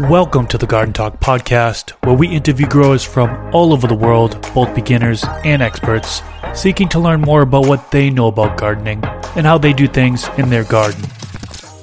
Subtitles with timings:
[0.00, 4.38] Welcome to the Garden Talk podcast, where we interview growers from all over the world,
[4.52, 6.20] both beginners and experts,
[6.54, 9.02] seeking to learn more about what they know about gardening
[9.36, 11.02] and how they do things in their garden.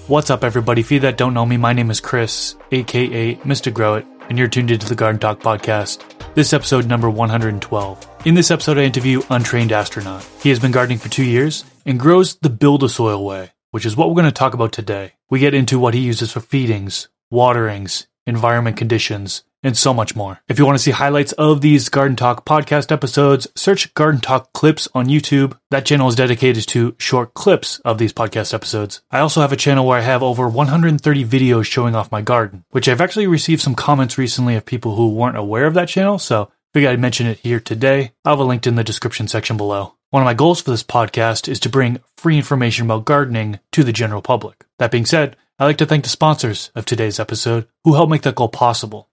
[0.05, 0.83] What's up, everybody?
[0.83, 3.73] For you that don't know me, my name is Chris, aka Mr.
[3.73, 6.03] Grow It, and you're tuned into the Garden Talk podcast.
[6.35, 8.07] This episode number 112.
[8.25, 10.23] In this episode, I interview Untrained Astronaut.
[10.39, 13.87] He has been gardening for two years and grows the build a soil way, which
[13.87, 15.13] is what we're going to talk about today.
[15.31, 20.41] We get into what he uses for feedings, waterings, environment conditions, and so much more.
[20.47, 24.53] If you want to see highlights of these Garden Talk podcast episodes, search Garden Talk
[24.53, 25.57] Clips on YouTube.
[25.71, 29.01] That channel is dedicated to short clips of these podcast episodes.
[29.09, 32.65] I also have a channel where I have over 130 videos showing off my garden,
[32.69, 36.19] which I've actually received some comments recently of people who weren't aware of that channel,
[36.19, 38.11] so figured I'd mention it here today.
[38.25, 39.95] I'll have a link in the description section below.
[40.09, 43.83] One of my goals for this podcast is to bring free information about gardening to
[43.83, 44.63] the general public.
[44.77, 48.23] That being said, I'd like to thank the sponsors of today's episode who helped make
[48.23, 49.07] that goal possible.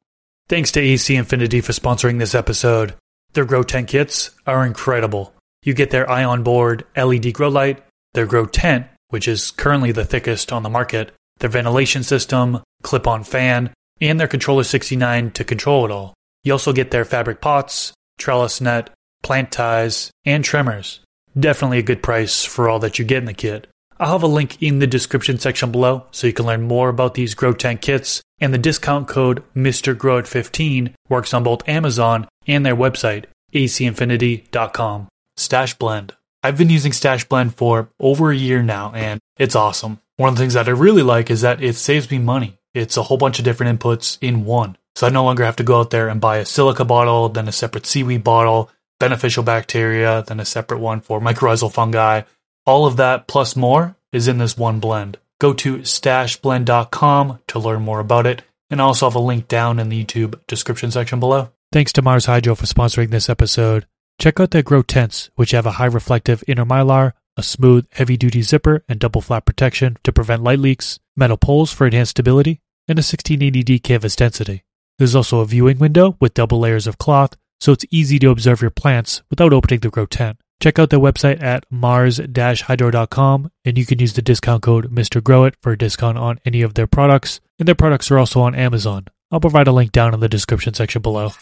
[0.48, 2.94] Thanks to AC Infinity for sponsoring this episode.
[3.34, 5.34] Their Grow Tent kits are incredible.
[5.62, 7.84] You get their ion board LED grow light,
[8.14, 13.06] their Grow Tent, which is currently the thickest on the market, their ventilation system, clip
[13.06, 16.14] on fan, and their Controller 69 to control it all.
[16.42, 18.88] You also get their fabric pots, trellis net,
[19.22, 21.00] plant ties, and trimmers.
[21.38, 23.66] Definitely a good price for all that you get in the kit.
[24.00, 27.12] I'll have a link in the description section below so you can learn more about
[27.12, 32.74] these Grow Tank kits, and the discount code MrGrowIt15 works on both Amazon and their
[32.74, 35.08] website, acinfinity.com.
[35.36, 36.14] Stash Blend.
[36.42, 40.00] I've been using Stash Blend for over a year now, and it's awesome.
[40.16, 42.56] One of the things that I really like is that it saves me money.
[42.72, 44.78] It's a whole bunch of different inputs in one.
[44.96, 47.48] So I no longer have to go out there and buy a silica bottle, then
[47.48, 52.22] a separate seaweed bottle, beneficial bacteria, then a separate one for mycorrhizal fungi.
[52.66, 55.18] All of that plus more is in this one blend.
[55.40, 59.78] Go to stashblend.com to learn more about it, and I also have a link down
[59.78, 61.50] in the YouTube description section below.
[61.72, 63.86] Thanks to Mars Hydro for sponsoring this episode.
[64.18, 68.16] Check out their Grow tents, which have a high reflective inner mylar, a smooth, heavy
[68.16, 72.60] duty zipper, and double flap protection to prevent light leaks, metal poles for enhanced stability,
[72.86, 74.64] and a 1680D canvas density.
[74.98, 78.60] There's also a viewing window with double layers of cloth, so it's easy to observe
[78.60, 80.38] your plants without opening the Grow tent.
[80.60, 85.22] Check out their website at mars-hydro.com and you can use the discount code Mr.
[85.22, 87.40] MrGrowIt for a discount on any of their products.
[87.58, 89.06] And their products are also on Amazon.
[89.30, 91.32] I'll provide a link down in the description section below.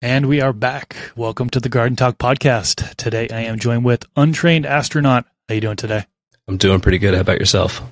[0.00, 0.94] And we are back.
[1.16, 2.94] Welcome to the Garden Talk podcast.
[2.94, 5.24] Today I am joined with Untrained Astronaut.
[5.48, 6.04] How you doing today?
[6.46, 7.14] I'm doing pretty good.
[7.14, 7.82] How about yourself?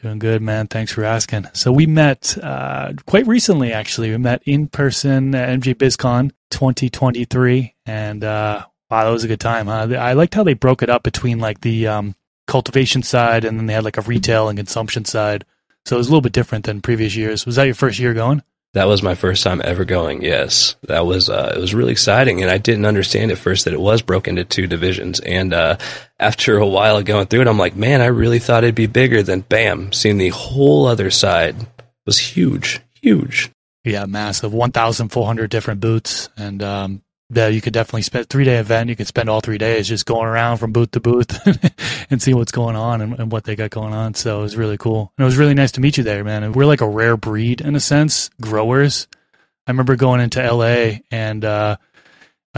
[0.00, 0.66] Doing good, man.
[0.66, 1.46] Thanks for asking.
[1.52, 4.10] So we met uh, quite recently, actually.
[4.10, 9.40] We met in person at MJ BizCon 2023, and uh, wow, that was a good
[9.40, 9.66] time.
[9.66, 9.88] Huh?
[9.98, 12.14] I liked how they broke it up between like the um,
[12.46, 15.44] cultivation side, and then they had like a retail and consumption side.
[15.84, 17.46] So it was a little bit different than previous years.
[17.46, 18.42] Was that your first year going?
[18.74, 20.22] That was my first time ever going.
[20.22, 23.72] Yes, that was uh, it was really exciting, and I didn't understand at first that
[23.72, 25.18] it was broken into two divisions.
[25.20, 25.78] And uh,
[26.20, 28.86] after a while of going through it, I'm like, man, I really thought it'd be
[28.86, 29.22] bigger.
[29.22, 31.56] Then, bam, seeing the whole other side
[32.04, 33.50] was huge, huge.
[33.82, 38.28] Yeah, massive, one thousand four hundred different boots, and um, yeah, you could definitely spend
[38.28, 38.88] three day event.
[38.88, 41.36] You could spend all three days just going around from booth to booth
[42.10, 44.14] and see what's going on and, and, what they got going on.
[44.14, 45.12] So it was really cool.
[45.18, 46.44] And it was really nice to meet you there, man.
[46.44, 49.08] And we're like a rare breed in a sense, growers.
[49.66, 51.78] I remember going into LA and uh,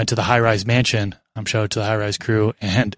[0.06, 1.14] to the high rise mansion.
[1.34, 2.94] I'm showing to the high rise crew and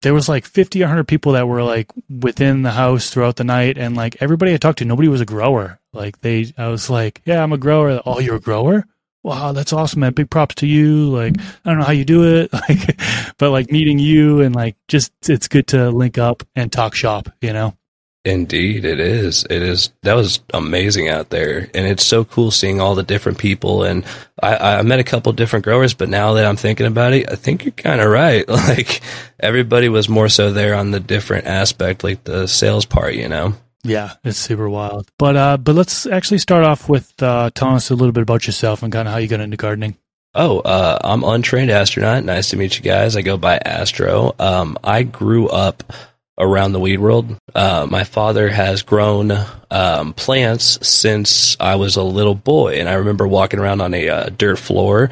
[0.00, 3.44] there was like 50 or 100 people that were like within the house throughout the
[3.44, 5.78] night and like everybody I talked to, nobody was a grower.
[5.92, 8.00] Like they, I was like, yeah, I'm a grower.
[8.04, 8.86] Oh, you're a grower?
[9.22, 10.12] Wow, that's awesome, man.
[10.12, 11.08] Big props to you.
[11.08, 11.34] Like,
[11.64, 13.00] I don't know how you do it, like,
[13.38, 17.28] but like meeting you and like just it's good to link up and talk shop,
[17.40, 17.76] you know?
[18.24, 19.44] Indeed, it is.
[19.50, 19.90] It is.
[20.02, 23.82] That was amazing out there, and it's so cool seeing all the different people.
[23.82, 24.04] And
[24.40, 27.34] I, I met a couple different growers, but now that I'm thinking about it, I
[27.34, 28.48] think you're kind of right.
[28.72, 29.00] Like
[29.40, 33.54] everybody was more so there on the different aspect, like the sales part, you know.
[33.84, 35.10] Yeah, it's super wild.
[35.18, 38.46] But uh, but let's actually start off with uh, telling us a little bit about
[38.46, 39.96] yourself and kind of how you got into gardening.
[40.34, 42.24] Oh, uh, I'm untrained astronaut.
[42.24, 43.16] Nice to meet you guys.
[43.16, 44.34] I go by Astro.
[44.38, 45.92] Um, I grew up
[46.38, 47.36] around the weed world.
[47.54, 49.32] Uh, my father has grown
[49.70, 54.08] um, plants since I was a little boy, and I remember walking around on a
[54.08, 55.10] uh, dirt floor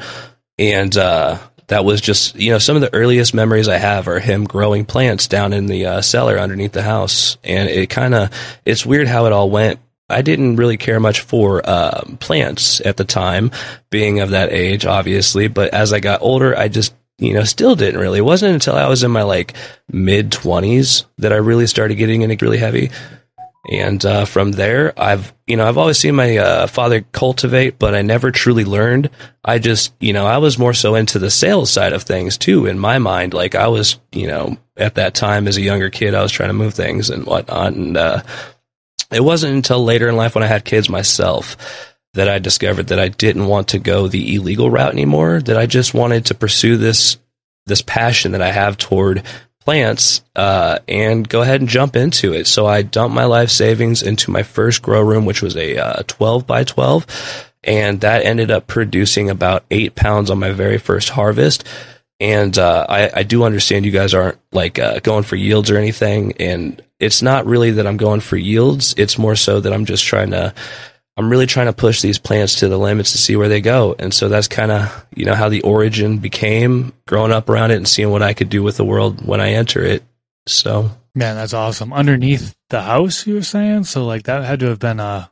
[0.57, 1.37] and uh,
[1.71, 4.83] that was just you know some of the earliest memories I have are him growing
[4.83, 8.29] plants down in the uh, cellar underneath the house, and it kind of
[8.65, 9.79] it's weird how it all went.
[10.09, 13.51] I didn't really care much for uh, plants at the time,
[13.89, 15.47] being of that age, obviously.
[15.47, 18.19] But as I got older, I just you know still didn't really.
[18.19, 19.53] It wasn't until I was in my like
[19.89, 22.91] mid twenties that I really started getting into really heavy.
[23.69, 27.93] And uh, from there, I've you know I've always seen my uh, father cultivate, but
[27.93, 29.11] I never truly learned.
[29.45, 32.65] I just you know I was more so into the sales side of things too.
[32.65, 36.15] In my mind, like I was you know at that time as a younger kid,
[36.15, 37.73] I was trying to move things and whatnot.
[37.73, 38.23] And uh,
[39.11, 41.55] it wasn't until later in life when I had kids myself
[42.13, 45.39] that I discovered that I didn't want to go the illegal route anymore.
[45.39, 47.17] That I just wanted to pursue this
[47.67, 49.23] this passion that I have toward
[49.65, 52.47] plants uh, and go ahead and jump into it.
[52.47, 56.03] So I dumped my life savings into my first grow room, which was a uh,
[56.07, 57.49] 12 by 12.
[57.63, 61.67] And that ended up producing about eight pounds on my very first harvest.
[62.19, 65.77] And uh, I, I, do understand you guys aren't like uh, going for yields or
[65.77, 66.33] anything.
[66.39, 68.93] And it's not really that I'm going for yields.
[68.97, 70.53] It's more so that I'm just trying to
[71.17, 73.95] I'm really trying to push these plants to the limits to see where they go.
[73.99, 77.77] And so that's kind of, you know, how the origin became growing up around it
[77.77, 80.03] and seeing what I could do with the world when I enter it.
[80.47, 81.91] So, man, that's awesome.
[81.91, 83.83] Underneath the house, you were saying?
[83.83, 85.29] So, like, that had to have been a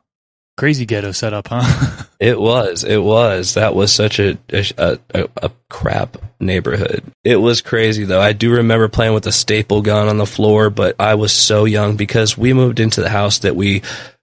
[0.58, 2.04] crazy ghetto setup, huh?
[2.20, 2.84] it was.
[2.84, 3.54] It was.
[3.54, 7.02] That was such a, a, a, a crap neighborhood.
[7.24, 8.20] It was crazy, though.
[8.20, 11.64] I do remember playing with a staple gun on the floor, but I was so
[11.64, 13.80] young because we moved into the house that we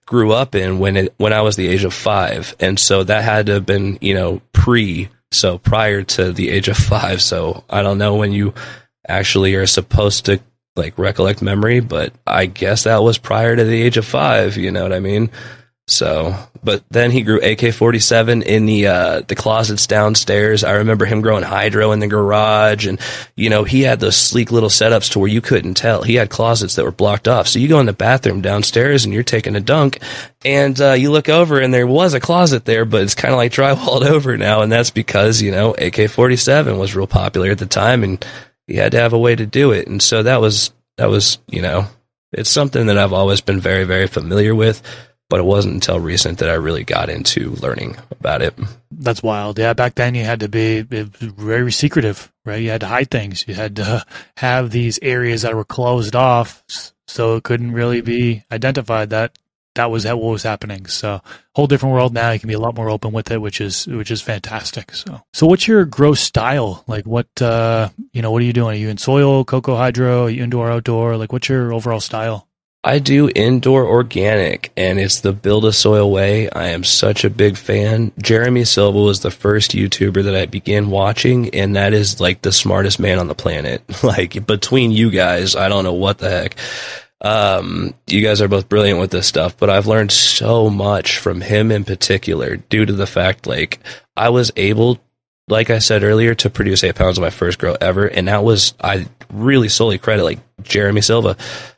[0.08, 3.22] grew up in when it when I was the age of five, and so that
[3.22, 7.20] had to have been you know pre so prior to the age of five.
[7.20, 8.54] So I don't know when you
[9.06, 10.40] actually are supposed to
[10.76, 14.56] like recollect memory, but I guess that was prior to the age of five.
[14.56, 15.30] You know what I mean?
[15.90, 20.62] So, but then he grew AK-47 in the uh, the closets downstairs.
[20.62, 23.00] I remember him growing hydro in the garage, and
[23.36, 26.02] you know he had those sleek little setups to where you couldn't tell.
[26.02, 29.14] He had closets that were blocked off, so you go in the bathroom downstairs and
[29.14, 30.00] you're taking a dunk,
[30.44, 33.38] and uh, you look over and there was a closet there, but it's kind of
[33.38, 37.66] like drywalled over now, and that's because you know AK-47 was real popular at the
[37.66, 38.26] time, and
[38.66, 41.38] you had to have a way to do it, and so that was that was
[41.46, 41.86] you know
[42.30, 44.82] it's something that I've always been very very familiar with
[45.28, 48.54] but it wasn't until recent that I really got into learning about it.
[48.90, 49.58] That's wild.
[49.58, 52.62] Yeah, back then you had to be very secretive, right?
[52.62, 53.46] You had to hide things.
[53.46, 54.04] You had to
[54.36, 56.62] have these areas that were closed off,
[57.06, 59.38] so it couldn't really be identified that
[59.78, 60.86] that was what was happening.
[60.86, 61.22] So,
[61.54, 62.32] whole different world now.
[62.32, 64.92] You can be a lot more open with it, which is which is fantastic.
[64.94, 66.84] So, so what's your grow style?
[66.86, 68.76] Like, what uh, you know, what are you doing?
[68.76, 70.24] Are you in soil, coco hydro?
[70.24, 71.16] Are you indoor, outdoor?
[71.16, 72.47] Like, what's your overall style?
[72.84, 76.48] I do indoor organic and it's the build a soil way.
[76.50, 78.12] I am such a big fan.
[78.22, 82.52] Jeremy Silva was the first YouTuber that I began watching and that is like the
[82.52, 83.82] smartest man on the planet.
[84.08, 86.56] Like between you guys, I don't know what the heck.
[87.20, 91.40] Um, you guys are both brilliant with this stuff, but I've learned so much from
[91.40, 93.80] him in particular due to the fact like
[94.16, 95.00] I was able
[95.48, 98.06] like I said earlier, to produce eight pounds of my first grow ever.
[98.06, 101.36] And that was, I really solely credit like Jeremy Silva.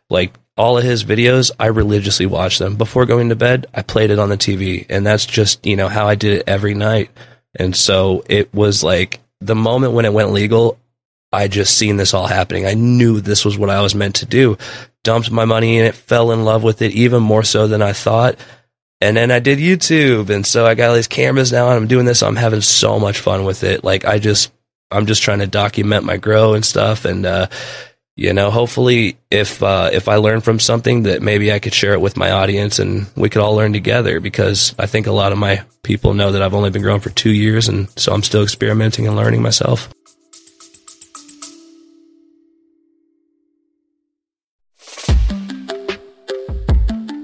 [0.09, 2.77] Like all of his videos, I religiously watched them.
[2.77, 4.85] Before going to bed, I played it on the TV.
[4.91, 7.11] And that's just, you know, how I did it every night.
[7.55, 10.79] And so it was like the moment when it went legal,
[11.33, 12.67] I just seen this all happening.
[12.67, 14.59] I knew this was what I was meant to do.
[15.03, 17.95] Dumped my money in it, fell in love with it even more so than I
[17.95, 18.37] thought.
[19.01, 20.29] And then I did YouTube.
[20.29, 22.23] And so I got all these cameras now and I'm doing this.
[22.23, 23.83] I'm having so much fun with it.
[23.83, 24.53] Like I just,
[24.91, 27.07] I'm just trying to document my grow and stuff.
[27.07, 27.47] And, uh,
[28.17, 31.95] you know, hopefully if uh, if I learn from something that maybe I could share
[31.95, 35.33] it with my audience and we could all learn together because I think a lot
[35.33, 38.23] of my people know that I've only been growing for two years and so I'm
[38.23, 39.93] still experimenting and learning myself.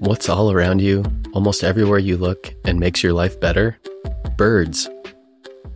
[0.00, 3.76] What's all around you, almost everywhere you look, and makes your life better?
[4.36, 4.88] Birds.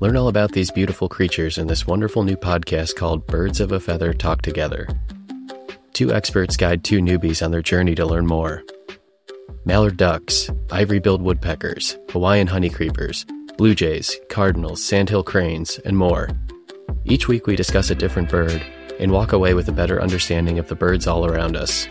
[0.00, 3.78] Learn all about these beautiful creatures in this wonderful new podcast called Birds of a
[3.78, 4.88] Feather Talk Together.
[5.92, 8.62] Two experts guide two newbies on their journey to learn more.
[9.66, 13.26] Mallard ducks, ivory billed woodpeckers, Hawaiian honeycreepers,
[13.58, 16.30] blue jays, cardinals, sandhill cranes, and more.
[17.04, 18.64] Each week we discuss a different bird
[18.98, 21.86] and walk away with a better understanding of the birds all around us.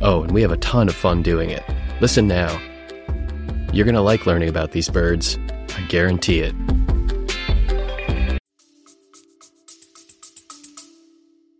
[0.00, 1.62] Oh, and we have a ton of fun doing it.
[2.00, 2.58] Listen now.
[3.70, 5.38] You're going to like learning about these birds.
[5.76, 6.54] I guarantee it.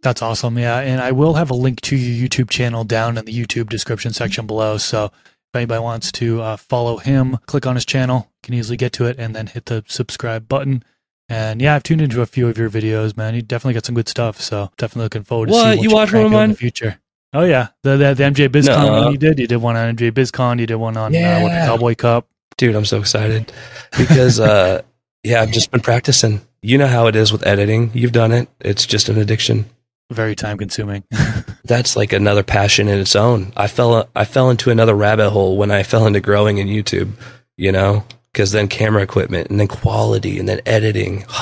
[0.02, 0.58] That's awesome.
[0.58, 0.78] Yeah.
[0.78, 4.12] And I will have a link to your YouTube channel down in the YouTube description
[4.12, 4.78] section below.
[4.78, 8.76] So if anybody wants to uh, follow him, click on his channel, you can easily
[8.76, 10.84] get to it and then hit the subscribe button.
[11.28, 13.34] And yeah, I've tuned into a few of your videos, man.
[13.34, 14.40] You definitely got some good stuff.
[14.40, 15.72] So definitely looking forward to what?
[15.72, 16.98] see what you watch one of mine in the future.
[17.32, 19.02] Oh yeah, the the, the MJ BizCon no.
[19.02, 19.38] one you did.
[19.38, 20.58] You did one on MJ BizCon.
[20.58, 21.38] You did one on yeah.
[21.38, 22.26] uh, what, the Cowboy Cup.
[22.56, 23.52] Dude, I'm so excited
[23.96, 24.82] because uh,
[25.22, 26.40] yeah, I've just been practicing.
[26.62, 27.92] You know how it is with editing.
[27.94, 28.48] You've done it.
[28.60, 29.66] It's just an addiction
[30.10, 31.04] very time consuming.
[31.64, 33.52] That's like another passion in its own.
[33.56, 37.12] I fell I fell into another rabbit hole when I fell into growing in YouTube,
[37.56, 41.24] you know, because then camera equipment and then quality and then editing.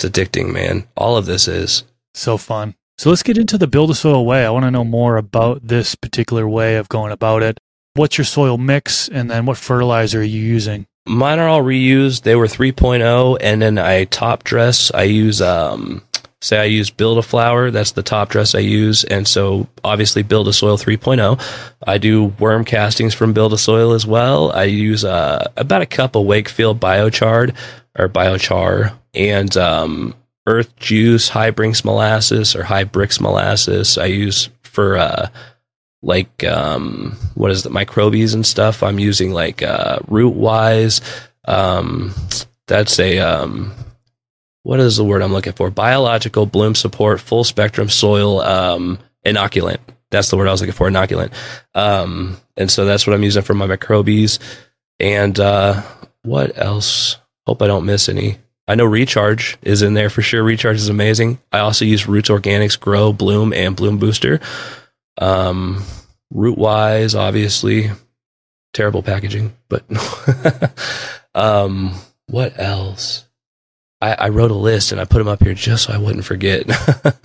[0.00, 0.86] It's addicting, man.
[0.96, 1.82] All of this is
[2.14, 2.76] so fun.
[2.98, 4.46] So let's get into the build a soil way.
[4.46, 7.58] I want to know more about this particular way of going about it.
[7.94, 10.86] What's your soil mix and then what fertilizer are you using?
[11.04, 12.22] Mine are all reused.
[12.22, 14.92] They were 3.0 and then I top dress.
[14.94, 16.02] I use um
[16.40, 19.04] say I use Build a Flower, that's the top dress I use.
[19.04, 21.40] And so obviously Build a Soil 3.0.
[21.86, 24.52] I do worm castings from Build a Soil as well.
[24.52, 27.54] I use uh, about a cup of Wakefield biochar
[27.98, 30.14] or biochar and um,
[30.46, 33.98] earth juice, high Brinks molasses or high Brix molasses.
[33.98, 35.28] I use for uh,
[36.02, 38.82] like um, what is the microbies and stuff.
[38.82, 41.00] I'm using like uh, Rootwise.
[41.46, 42.14] Um,
[42.66, 43.72] that's a um,
[44.62, 45.70] what is the word I'm looking for?
[45.70, 49.78] Biological bloom support, full spectrum soil um, inoculant.
[50.10, 51.32] That's the word I was looking for, inoculant.
[51.74, 54.38] Um, and so that's what I'm using for my microbies.
[55.00, 55.82] And uh,
[56.22, 57.16] what else?
[57.46, 58.38] Hope I don't miss any.
[58.66, 60.42] I know Recharge is in there for sure.
[60.42, 61.38] Recharge is amazing.
[61.52, 64.40] I also use Roots Organics Grow, Bloom, and Bloom Booster.
[65.16, 65.82] Um,
[66.34, 67.90] Rootwise, obviously,
[68.74, 69.84] terrible packaging, but
[71.34, 71.94] um,
[72.26, 73.24] what else?
[74.00, 76.24] I, I, wrote a list and I put them up here just so I wouldn't
[76.24, 76.66] forget.
[77.02, 77.18] but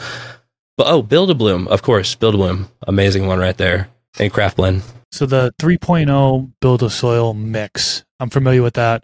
[0.80, 3.90] oh, Build a Bloom, of course, Build a Bloom, amazing one right there,
[4.20, 4.84] and Craft Blend.
[5.12, 9.04] So the 3.0 Build a Soil mix, I'm familiar with that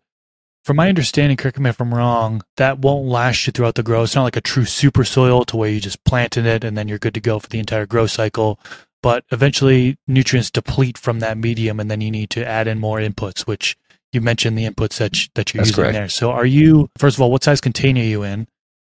[0.70, 4.04] from my understanding, correct me if I'm wrong, that won't last you throughout the grow.
[4.04, 6.78] It's not like a true super soil to where you just plant in it and
[6.78, 8.60] then you're good to go for the entire grow cycle.
[9.02, 13.00] But eventually, nutrients deplete from that medium, and then you need to add in more
[13.00, 13.78] inputs, which
[14.13, 15.94] you mentioned the inputs that you, that you're That's using correct.
[15.94, 16.10] there.
[16.10, 18.48] So, are you first of all, what size container are you in,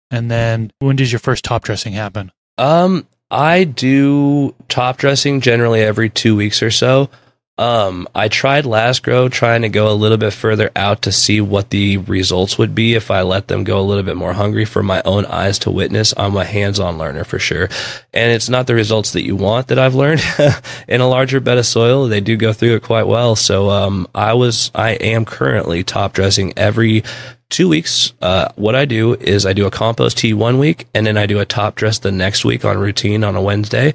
[0.10, 2.32] and then when does your first top dressing happen?
[2.58, 7.10] Um, I do top dressing generally every two weeks or so.
[7.58, 11.42] Um, I tried last grow trying to go a little bit further out to see
[11.42, 14.66] what the results would be if I let them go a little bit more hungry
[14.66, 16.14] for my own eyes to witness.
[16.18, 17.70] I'm a hands-on learner for sure.
[18.14, 20.24] And it's not the results that you want that I've learned
[20.88, 22.08] in a larger bed of soil.
[22.08, 23.36] They do go through it quite well.
[23.36, 27.04] So, um, I was, I am currently top dressing every
[27.52, 28.14] two weeks.
[28.22, 31.28] Uh, what I do is I do a compost tea one week and then I
[31.28, 33.94] do a top dress the next week on routine on a Wednesday.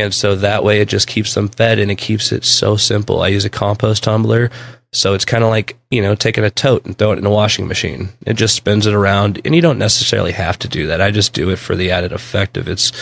[0.00, 3.22] And so that way it just keeps them fed and it keeps it so simple.
[3.22, 4.50] I use a compost tumbler.
[4.96, 7.30] So it's kind of like, you know, taking a tote and throw it in a
[7.30, 8.08] washing machine.
[8.24, 11.02] It just spins it around and you don't necessarily have to do that.
[11.02, 12.92] I just do it for the added effect of it's,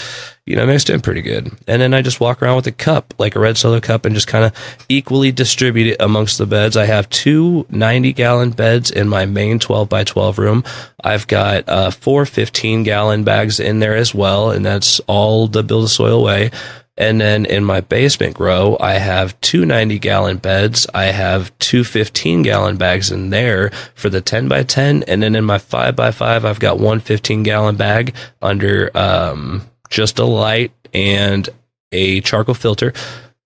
[0.45, 1.53] you know, mixed in pretty good.
[1.69, 4.15] And then I just walk around with a cup, like a red solo cup and
[4.15, 4.53] just kind of
[4.89, 6.77] equally distribute it amongst the beds.
[6.77, 10.65] I have two 90 gallon beds in my main 12 by 12 room.
[11.03, 14.51] I've got uh, four 15 gallon bags in there as well.
[14.51, 16.51] And that's all the build a soil way.
[16.97, 20.87] And then in my basement grow, I have two 90 gallon beds.
[20.95, 25.03] I have two 15 gallon bags in there for the 10 by 10.
[25.05, 29.63] And then in my 5 by 5, I've got one 15 gallon bag under um,
[29.91, 31.49] just a light and
[31.91, 32.93] a charcoal filter.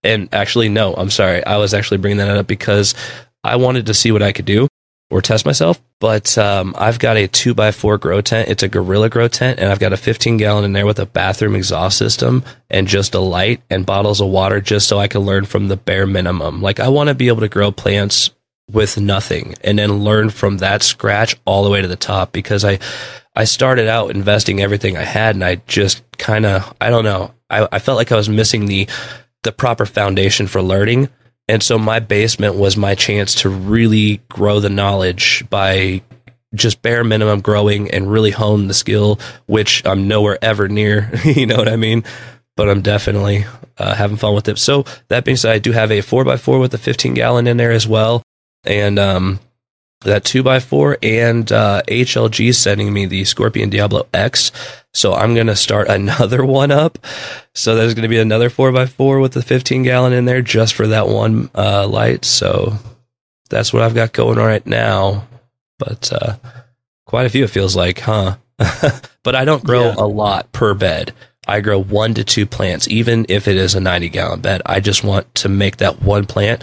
[0.02, 1.45] And actually, no, I'm sorry.
[1.45, 2.95] I was actually bringing that up because
[3.43, 4.68] I wanted to see what I could do
[5.11, 5.81] or test myself.
[6.00, 8.49] But um, I've got a two by four grow tent.
[8.49, 11.07] It's a Gorilla grow tent, and I've got a 15 gallon in there with a
[11.07, 15.23] bathroom exhaust system and just a light and bottles of water, just so I can
[15.23, 16.62] learn from the bare minimum.
[16.62, 18.31] Like I want to be able to grow plants
[18.71, 22.65] with nothing and then learn from that scratch all the way to the top because
[22.65, 22.79] I
[23.35, 27.35] I started out investing everything I had and I just kind of I don't know
[27.49, 28.87] I, I felt like I was missing the
[29.43, 31.09] the proper foundation for learning
[31.49, 36.02] and so my basement was my chance to really grow the knowledge by
[36.55, 41.11] just bare minimum growing and really hone the skill, which I'm nowhere ever near.
[41.25, 42.05] you know what I mean?
[42.57, 43.45] But I'm definitely
[43.78, 44.59] uh, having fun with it.
[44.59, 47.47] So that being said, I do have a four x four with a 15 gallon
[47.47, 48.23] in there as well.
[48.64, 49.40] And um,
[50.02, 54.52] that 2x4 and uh, HLG sending me the Scorpion Diablo X.
[54.93, 56.99] So I'm going to start another one up.
[57.55, 60.87] So there's going to be another 4x4 with the 15 gallon in there just for
[60.88, 62.25] that one uh, light.
[62.25, 62.75] So
[63.50, 65.26] that's what I've got going right now.
[65.78, 66.37] But uh,
[67.07, 68.37] quite a few, it feels like, huh?
[69.23, 69.95] but I don't grow yeah.
[69.99, 71.12] a lot per bed.
[71.47, 74.61] I grow one to two plants, even if it is a 90 gallon bed.
[74.67, 76.62] I just want to make that one plant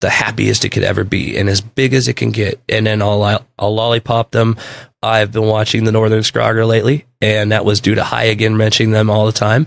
[0.00, 2.60] the happiest it could ever be and as big as it can get.
[2.68, 4.56] And then I'll, I'll lollipop them.
[5.02, 8.92] I've been watching the Northern Scrogger lately, and that was due to High again mentioning
[8.92, 9.66] them all the time.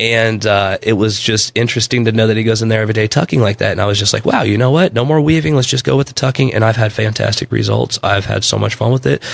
[0.00, 3.08] And uh, it was just interesting to know that he goes in there every day
[3.08, 3.72] tucking like that.
[3.72, 4.92] And I was just like, wow, you know what?
[4.92, 5.56] No more weaving.
[5.56, 6.54] Let's just go with the tucking.
[6.54, 7.98] And I've had fantastic results.
[8.02, 9.24] I've had so much fun with it.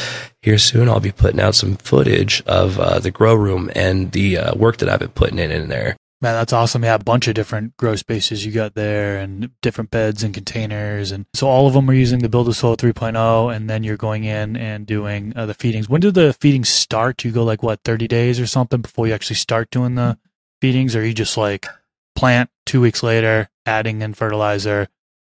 [0.40, 4.38] Here soon, I'll be putting out some footage of uh, the grow room and the
[4.38, 5.96] uh, work that I've been putting in in there.
[6.20, 6.84] Man, that's awesome.
[6.84, 11.12] Yeah, a bunch of different grow spaces you got there and different beds and containers.
[11.12, 13.54] And so all of them are using the Build a Soil 3.0.
[13.54, 15.88] And then you're going in and doing uh, the feedings.
[15.88, 17.18] When do the feedings start?
[17.18, 20.16] Do you go like, what, 30 days or something before you actually start doing the
[20.60, 20.96] feedings?
[20.96, 21.66] Or are you just like
[22.14, 24.88] plant two weeks later, adding in fertilizer,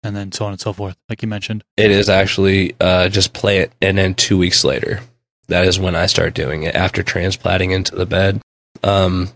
[0.03, 1.65] and then so on and so forth, like you mentioned?
[1.77, 5.01] It is actually uh, just plant and then two weeks later.
[5.49, 8.41] That is when I start doing it after transplanting into the bed.
[8.83, 9.31] Um,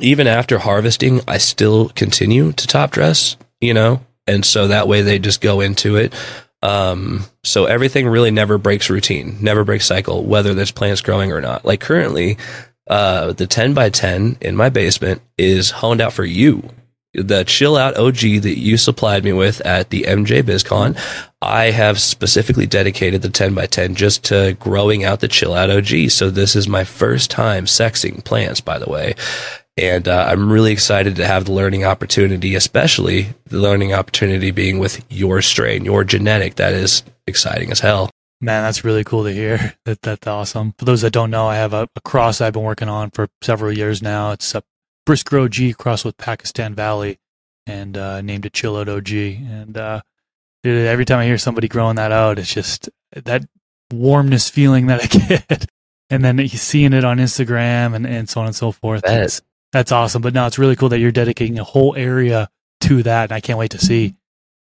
[0.00, 5.02] even after harvesting, I still continue to top dress, you know, and so that way
[5.02, 6.14] they just go into it.
[6.62, 11.40] Um, so everything really never breaks routine, never breaks cycle, whether there's plants growing or
[11.40, 11.64] not.
[11.64, 12.36] Like currently,
[12.88, 16.68] uh, the 10 by 10 in my basement is honed out for you.
[17.14, 20.98] The chill out OG that you supplied me with at the MJ BizCon,
[21.40, 25.70] I have specifically dedicated the 10 by 10 just to growing out the chill out
[25.70, 26.10] OG.
[26.10, 29.14] So this is my first time sexing plants, by the way.
[29.78, 34.78] And uh, I'm really excited to have the learning opportunity, especially the learning opportunity being
[34.78, 36.56] with your strain, your genetic.
[36.56, 38.10] That is exciting as hell.
[38.40, 39.74] Man, that's really cool to hear.
[39.84, 40.74] That that's awesome.
[40.78, 43.28] For those that don't know, I have a, a cross I've been working on for
[43.42, 44.32] several years now.
[44.32, 44.62] It's a
[45.06, 47.18] Briscoe OG cross with Pakistan Valley,
[47.66, 49.10] and uh, named it Chill Out OG.
[49.10, 50.00] And uh,
[50.64, 53.44] every time I hear somebody growing that out, it's just that
[53.92, 55.06] warmness feeling that I
[55.48, 55.66] get.
[56.10, 59.02] and then seeing it on Instagram and, and so on and so forth.
[59.06, 60.22] It's, that's awesome.
[60.22, 62.48] But no, it's really cool that you're dedicating a whole area
[62.82, 63.24] to that.
[63.24, 64.14] And I can't wait to see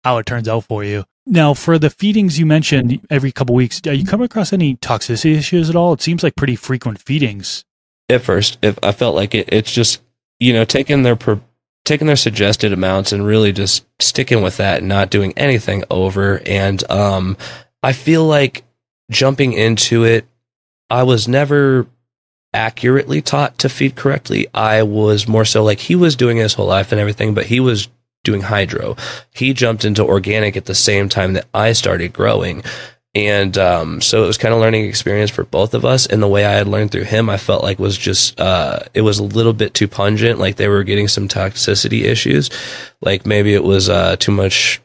[0.04, 1.04] how it turns out for you.
[1.26, 5.36] Now, for the feedings you mentioned every couple weeks, are you come across any toxicity
[5.36, 5.92] issues at all?
[5.92, 7.64] It seems like pretty frequent feedings.
[8.08, 10.00] At first, if I felt like it, it's just
[10.40, 11.38] you know taking their per,
[11.84, 16.40] taking their suggested amounts and really just sticking with that and not doing anything over.
[16.46, 17.36] And um,
[17.82, 18.64] I feel like
[19.10, 20.26] jumping into it,
[20.88, 21.86] I was never
[22.54, 24.46] accurately taught to feed correctly.
[24.54, 27.60] I was more so like he was doing his whole life and everything, but he
[27.60, 27.88] was
[28.24, 28.96] doing hydro.
[29.34, 32.62] He jumped into organic at the same time that I started growing.
[33.14, 36.06] And um, so it was kind of learning experience for both of us.
[36.06, 39.00] And the way I had learned through him, I felt like was just uh, it
[39.00, 40.38] was a little bit too pungent.
[40.38, 42.50] Like they were getting some toxicity issues.
[43.00, 44.80] Like maybe it was uh, too much.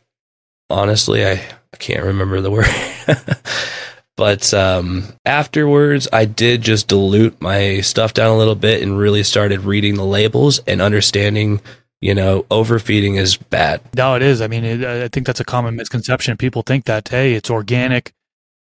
[0.70, 2.66] Honestly, I, I can't remember the word.
[4.16, 9.24] But um, afterwards, I did just dilute my stuff down a little bit and really
[9.24, 11.62] started reading the labels and understanding,
[12.00, 13.82] you know, overfeeding is bad.
[13.96, 14.40] No, it is.
[14.40, 16.38] I mean, it, I think that's a common misconception.
[16.38, 18.14] People think that, hey, it's organic,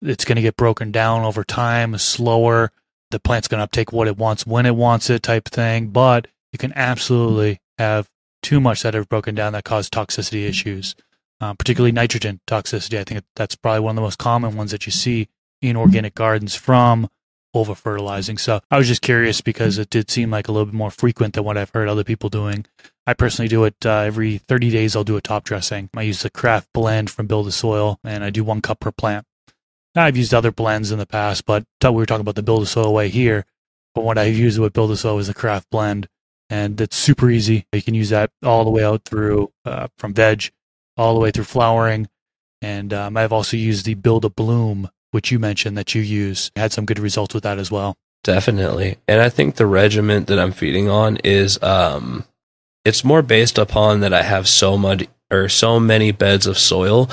[0.01, 2.71] it's going to get broken down over time, slower.
[3.11, 5.87] The plant's going to uptake what it wants when it wants it, type thing.
[5.87, 8.09] But you can absolutely have
[8.41, 10.95] too much that have broken down that cause toxicity issues,
[11.41, 12.97] uh, particularly nitrogen toxicity.
[12.97, 15.27] I think that's probably one of the most common ones that you see
[15.61, 17.09] in organic gardens from
[17.53, 18.37] over fertilizing.
[18.37, 21.33] So I was just curious because it did seem like a little bit more frequent
[21.33, 22.65] than what I've heard other people doing.
[23.05, 24.95] I personally do it uh, every 30 days.
[24.95, 25.89] I'll do a top dressing.
[25.95, 28.91] I use the craft blend from Build a Soil and I do one cup per
[28.91, 29.25] plant.
[29.95, 32.65] I've used other blends in the past, but we were talking about the Build a
[32.65, 33.45] Soil way here.
[33.93, 36.07] But what I've used with Build a Soil is the craft blend
[36.49, 37.65] and it's super easy.
[37.73, 40.51] You can use that all the way out through uh, from veg
[40.97, 42.07] all the way through flowering.
[42.61, 46.51] And um, I've also used the Build a Bloom which you mentioned that you use,
[46.55, 47.95] had some good results with that as well.
[48.23, 48.97] Definitely.
[49.07, 52.25] And I think the regiment that I'm feeding on is um
[52.83, 57.09] it's more based upon that I have so much or so many beds of soil,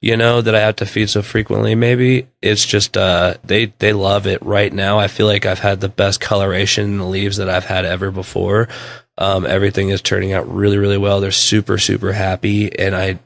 [0.00, 2.28] you know, that I have to feed so frequently maybe.
[2.42, 4.98] It's just uh they they love it right now.
[4.98, 8.10] I feel like I've had the best coloration in the leaves that I've had ever
[8.10, 8.68] before.
[9.16, 11.20] Um, everything is turning out really, really well.
[11.20, 13.18] They're super, super happy, and I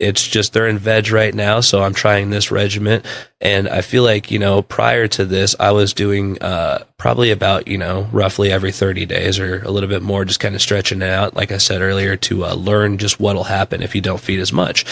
[0.00, 3.04] it's just they're in veg right now, so I'm trying this regiment,
[3.40, 7.68] and I feel like you know prior to this, I was doing uh, probably about
[7.68, 11.02] you know roughly every 30 days or a little bit more, just kind of stretching
[11.02, 14.20] it out, like I said earlier, to uh, learn just what'll happen if you don't
[14.20, 14.86] feed as much,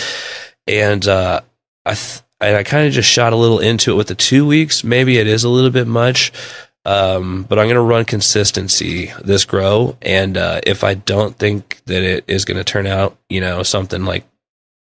[0.67, 1.41] and uh,
[1.87, 4.47] I th- and I kind of just shot a little into it with the two
[4.47, 4.85] weeks.
[4.85, 6.33] Maybe it is a little bit much.
[6.85, 9.99] Um, but I'm going to run consistency this grow.
[10.01, 13.63] And, uh, if I don't think that it is going to turn out, you know,
[13.63, 14.25] something like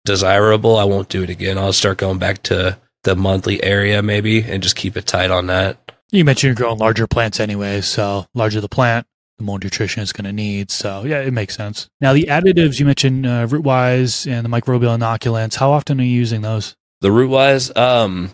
[0.06, 1.58] desirable, I won't do it again.
[1.58, 5.46] I'll start going back to the monthly area maybe and just keep it tight on
[5.48, 5.92] that.
[6.10, 9.06] You mentioned you're growing larger plants anyway, so larger the plant,
[9.38, 10.70] the more nutrition it's going to need.
[10.70, 11.88] So yeah, it makes sense.
[12.00, 15.56] Now the additives you mentioned, uh, Rootwise and the microbial inoculants.
[15.56, 16.74] How often are you using those?
[17.02, 18.30] The Rootwise, um,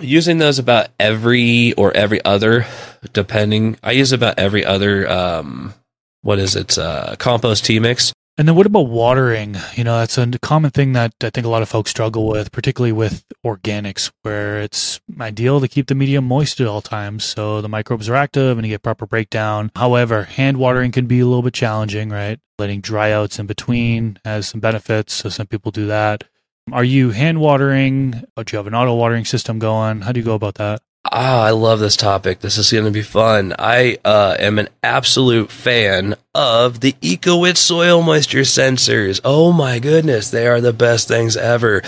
[0.00, 2.66] using those about every or every other,
[3.12, 3.78] depending.
[3.82, 5.74] I use about every other um,
[6.22, 6.78] what is it?
[6.78, 8.12] Uh, compost tea mix.
[8.42, 9.56] And then what about watering?
[9.76, 12.50] You know, that's a common thing that I think a lot of folks struggle with,
[12.50, 17.60] particularly with organics, where it's ideal to keep the medium moist at all times so
[17.60, 19.70] the microbes are active and you get proper breakdown.
[19.76, 22.40] However, hand watering can be a little bit challenging, right?
[22.58, 26.24] Letting dryouts in between has some benefits, so some people do that.
[26.72, 28.24] Are you hand watering?
[28.36, 30.00] Or do you have an auto watering system going?
[30.00, 30.82] How do you go about that?
[31.04, 32.40] Ah, I love this topic.
[32.40, 33.54] This is going to be fun.
[33.58, 39.20] I uh, am an absolute fan of the Ecowitt soil moisture sensors.
[39.24, 41.82] Oh my goodness, they are the best things ever.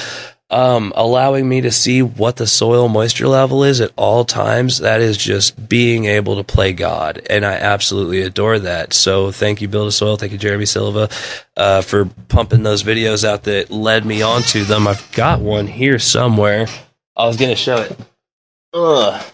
[0.50, 4.78] Um, allowing me to see what the soil moisture level is at all times.
[4.78, 8.92] That is just being able to play God, and I absolutely adore that.
[8.92, 10.16] So, thank you, Build a Soil.
[10.16, 11.08] Thank you, Jeremy Silva,
[11.56, 14.86] uh, for pumping those videos out that led me onto them.
[14.86, 16.66] I've got one here somewhere.
[17.16, 17.98] I was going to show it.
[18.74, 19.24] Ugh.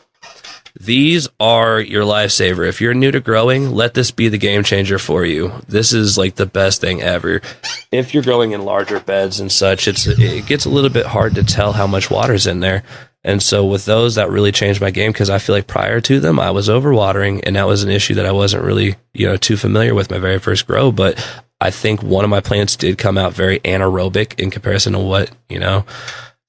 [0.79, 2.66] These are your lifesaver.
[2.66, 5.53] If you're new to growing, let this be the game changer for you.
[5.68, 7.42] This is like the best thing ever.
[7.90, 11.35] If you're growing in larger beds and such, it's it gets a little bit hard
[11.35, 12.83] to tell how much water's in there.
[13.22, 16.20] And so with those, that really changed my game because I feel like prior to
[16.20, 19.37] them, I was overwatering, and that was an issue that I wasn't really you know
[19.37, 20.92] too familiar with my very first grow.
[20.92, 21.18] But
[21.61, 25.31] I think one of my plants did come out very anaerobic in comparison to what
[25.50, 25.85] you know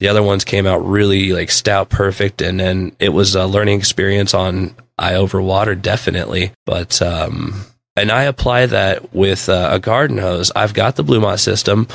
[0.02, 3.78] the other ones came out really like stout perfect and then it was a learning
[3.78, 6.52] experience on i overwatered definitely.
[6.66, 7.62] But um
[7.96, 10.52] and i apply that with uh, a garden hose.
[10.56, 11.88] I've got the Blumat system.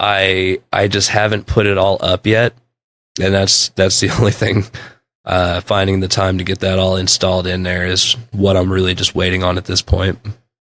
[0.00, 2.54] I i just haven't put it all up yet
[3.20, 4.64] and that's that's the only thing
[5.26, 8.94] uh finding the time to get that all installed in there is what i'm really
[8.94, 10.18] just waiting on at this point.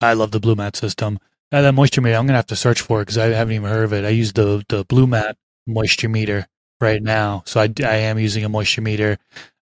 [0.01, 1.21] I love the Blumat system.
[1.53, 3.71] Uh, that moisture meter i'm gonna have to search for it because i haven't even
[3.71, 4.05] heard of it.
[4.05, 5.35] I use the the Blumat
[5.69, 6.49] moisture meter
[6.81, 7.43] right now.
[7.47, 9.19] So I, I am using a moisture meter.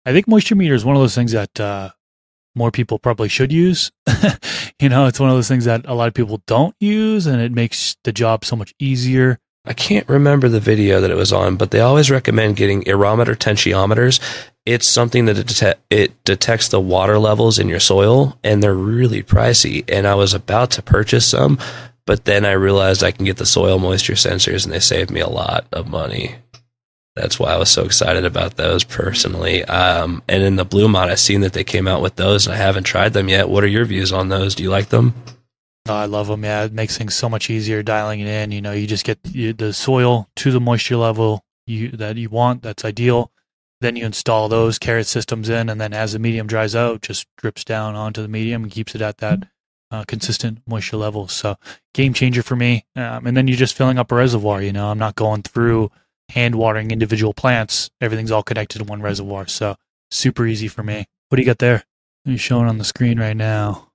[0.06, 1.90] I think moisture meter is one of those things that uh,
[2.54, 3.90] more people probably should use.
[4.80, 7.40] you know, it's one of those things that a lot of people don't use, and
[7.40, 9.38] it makes the job so much easier.
[9.64, 13.34] I can't remember the video that it was on, but they always recommend getting Irrometer
[13.34, 14.18] tensiometers.
[14.64, 18.74] It's something that it, det- it detects the water levels in your soil, and they're
[18.74, 19.84] really pricey.
[19.88, 21.58] And I was about to purchase some,
[22.06, 25.20] but then I realized I can get the soil moisture sensors, and they saved me
[25.20, 26.36] a lot of money
[27.18, 29.64] that's why I was so excited about those personally.
[29.64, 32.58] Um, and in the Blumat, I've seen that they came out with those, and I
[32.58, 33.48] haven't tried them yet.
[33.48, 34.54] What are your views on those?
[34.54, 35.14] Do you like them?
[35.88, 36.44] Oh, I love them.
[36.44, 38.52] Yeah, it makes things so much easier dialing it in.
[38.52, 42.62] You know, you just get the soil to the moisture level you that you want.
[42.62, 43.32] That's ideal.
[43.80, 47.26] Then you install those carrot systems in, and then as the medium dries out, just
[47.36, 49.44] drips down onto the medium and keeps it at that
[49.90, 51.28] uh, consistent moisture level.
[51.28, 51.56] So
[51.94, 52.84] game changer for me.
[52.96, 54.62] Um, and then you're just filling up a reservoir.
[54.62, 55.90] You know, I'm not going through
[56.28, 57.90] hand watering individual plants.
[58.00, 59.46] Everything's all connected to one reservoir.
[59.46, 59.76] So
[60.10, 61.06] super easy for me.
[61.28, 61.84] What do you got there?
[62.26, 63.88] Are you showing on the screen right now?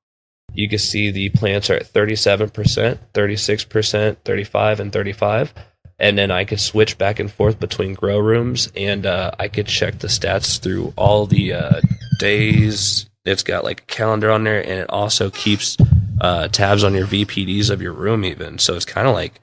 [0.54, 5.54] You can see the plants are at 37%, 36%, 35 and 35.
[6.00, 9.67] And then I could switch back and forth between grow rooms and uh, I could
[9.67, 11.82] check the stats through all the uh,
[12.19, 13.10] days.
[13.26, 15.78] It's got like a calendar on there and it also keeps
[16.22, 18.60] uh, tabs on your VPDs of your room even.
[18.60, 19.39] So it's kind of like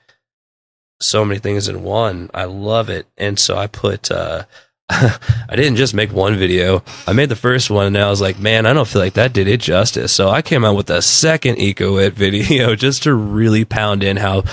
[1.00, 2.30] so many things in one.
[2.34, 3.06] I love it.
[3.16, 4.44] And so I put, uh,
[4.90, 6.82] I didn't just make one video.
[7.06, 9.32] I made the first one and I was like, man, I don't feel like that
[9.32, 10.12] did it justice.
[10.12, 14.44] So I came out with a second Ecowitt video just to really pound in how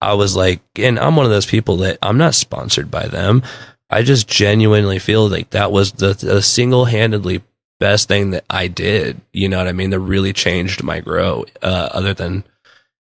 [0.00, 3.42] I was like, and I'm one of those people that I'm not sponsored by them.
[3.88, 7.42] I just genuinely feel like that was the, the single handedly
[7.78, 9.20] best thing that I did.
[9.32, 9.90] You know what I mean?
[9.90, 12.44] That really changed my grow, uh, other than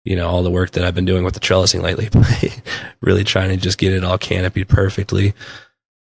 [0.06, 2.10] you know all the work that I've been doing with the trellising lately,
[3.02, 5.34] really trying to just get it all canopied perfectly.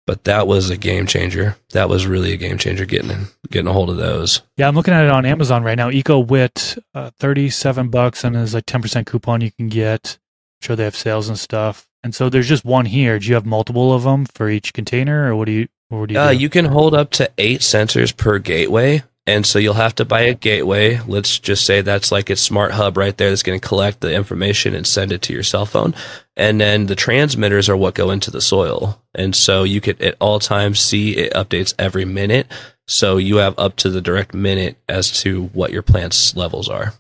[0.05, 1.57] But that was a game changer.
[1.73, 4.41] That was really a game changer getting getting a hold of those.
[4.55, 5.89] Yeah, I'm looking at it on Amazon right now.
[5.89, 10.17] Ecowitt, uh, thirty seven bucks, and there's like ten percent coupon you can get.
[10.62, 11.88] I'm sure they have sales and stuff.
[12.03, 13.19] And so there's just one here.
[13.19, 15.67] Do you have multiple of them for each container, or what do you?
[15.89, 16.19] What do you?
[16.19, 16.38] Uh, do?
[16.38, 19.03] you can hold up to eight sensors per gateway.
[19.28, 21.02] And so you'll have to buy a gateway.
[21.06, 24.13] Let's just say that's like its smart hub right there that's going to collect the
[24.13, 25.94] information and send it to your cell phone.
[26.38, 29.04] And then the transmitters are what go into the soil.
[29.13, 32.48] And so you could at all times see it updates every minute.
[32.88, 36.94] So you have up to the direct minute as to what your plant's levels are.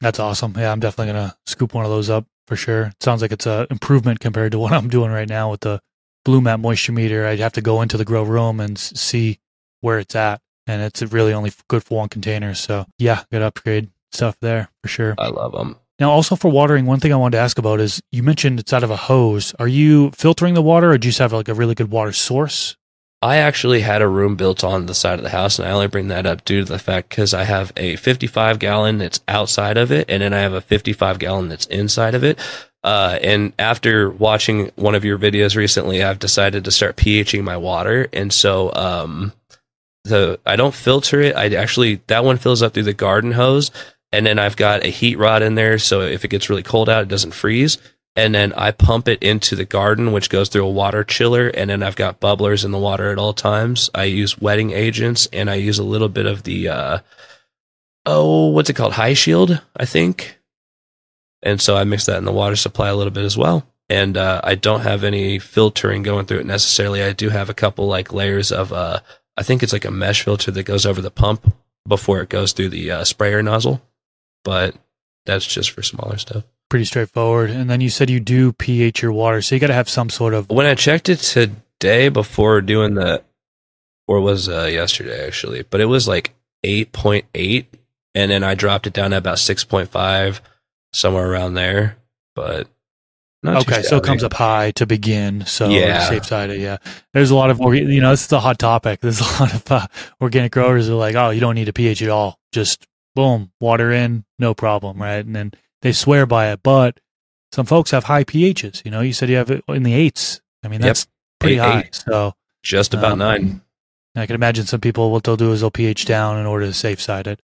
[0.00, 0.54] That's awesome.
[0.56, 2.86] Yeah, I'm definitely going to scoop one of those up for sure.
[2.86, 5.80] It sounds like it's an improvement compared to what I'm doing right now with the
[6.24, 7.26] Blumat moisture meter.
[7.26, 9.40] I'd have to go into the grow room and see
[9.80, 12.54] where it's at and it's really only good for one container.
[12.54, 15.14] So yeah, good upgrade stuff there for sure.
[15.18, 15.76] I love them.
[15.98, 18.72] Now, also for watering, one thing I wanted to ask about is you mentioned it's
[18.72, 19.54] out of a hose.
[19.60, 22.12] Are you filtering the water, or do you just have like a really good water
[22.12, 22.76] source?
[23.22, 25.86] I actually had a room built on the side of the house, and I only
[25.86, 29.76] bring that up due to the fact because I have a 55 gallon that's outside
[29.76, 32.40] of it, and then I have a 55 gallon that's inside of it.
[32.82, 37.56] Uh, and after watching one of your videos recently, I've decided to start pHing my
[37.56, 39.32] water, and so um,
[40.04, 41.36] the I don't filter it.
[41.36, 43.70] I actually that one fills up through the garden hose,
[44.10, 46.88] and then I've got a heat rod in there, so if it gets really cold
[46.88, 47.78] out, it doesn't freeze
[48.14, 51.70] and then I pump it into the garden, which goes through a water chiller, and
[51.70, 53.88] then I've got bubblers in the water at all times.
[53.94, 56.98] I use wetting agents, and I use a little bit of the uh,
[58.04, 60.38] oh, what's it called, High Shield, I think.
[61.42, 63.66] And so I mix that in the water supply a little bit as well.
[63.88, 67.02] And uh, I don't have any filtering going through it necessarily.
[67.02, 69.00] I do have a couple like layers of uh,
[69.36, 71.54] I think it's like a mesh filter that goes over the pump
[71.86, 73.82] before it goes through the uh, sprayer nozzle,
[74.44, 74.74] but
[75.26, 77.50] that's just for smaller stuff pretty straightforward.
[77.50, 80.08] And then you said you do pH your water, so you got to have some
[80.08, 80.48] sort of.
[80.48, 83.22] When I checked it today before doing the,
[84.08, 86.32] or was uh, yesterday actually, but it was like
[86.64, 87.66] eight point eight,
[88.14, 90.40] and then I dropped it down to about six point five,
[90.94, 91.98] somewhere around there.
[92.34, 92.68] But
[93.44, 95.44] okay, so it comes up high to begin.
[95.46, 96.08] So yeah.
[96.08, 96.78] safe side, of, yeah.
[97.12, 99.00] There's a lot of you know this is a hot topic.
[99.00, 99.86] There's a lot of uh,
[100.20, 102.38] organic growers are like, oh, you don't need a pH at all.
[102.52, 105.24] Just boom, water in, no problem, right?
[105.24, 105.52] And then
[105.82, 107.00] they swear by it, but
[107.52, 108.84] some folks have high pHs.
[108.84, 110.40] You know, you said you have it in the eights.
[110.64, 111.08] I mean, that's yep.
[111.40, 111.80] pretty eight, high.
[111.80, 111.94] Eight.
[111.94, 113.62] So just about um, nine.
[114.14, 116.72] I can imagine some people what they'll do is they'll pH down in order to
[116.72, 117.40] safe side it.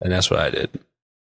[0.00, 0.70] And that's what I did.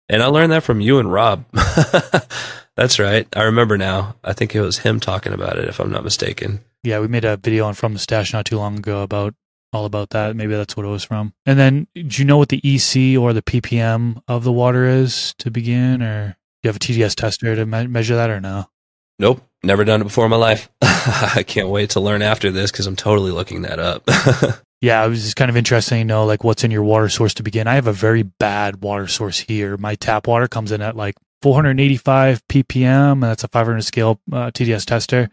[0.10, 1.46] And I learned that from you and Rob.
[2.76, 3.28] that's right.
[3.36, 4.16] I remember now.
[4.24, 6.62] I think it was him talking about it, if I'm not mistaken.
[6.84, 9.36] Yeah, we made a video on From the Stash not too long ago about
[9.72, 10.36] all about that.
[10.36, 11.34] Maybe that's what it was from.
[11.46, 15.36] And then, do you know what the EC or the ppm of the water is
[15.40, 16.38] to begin, or?
[16.62, 18.70] Do you have a TDS tester to me- measure that or no?
[19.18, 19.42] Nope.
[19.64, 20.70] Never done it before in my life.
[20.82, 24.04] I can't wait to learn after this because I'm totally looking that up.
[24.82, 27.34] yeah, it was just kind of interesting to know like what's in your water source
[27.36, 27.68] to begin.
[27.68, 29.78] I have a very bad water source here.
[29.78, 34.52] My tap water comes in at like 485 ppm, and that's a 500 scale uh,
[34.52, 35.30] TDS tester.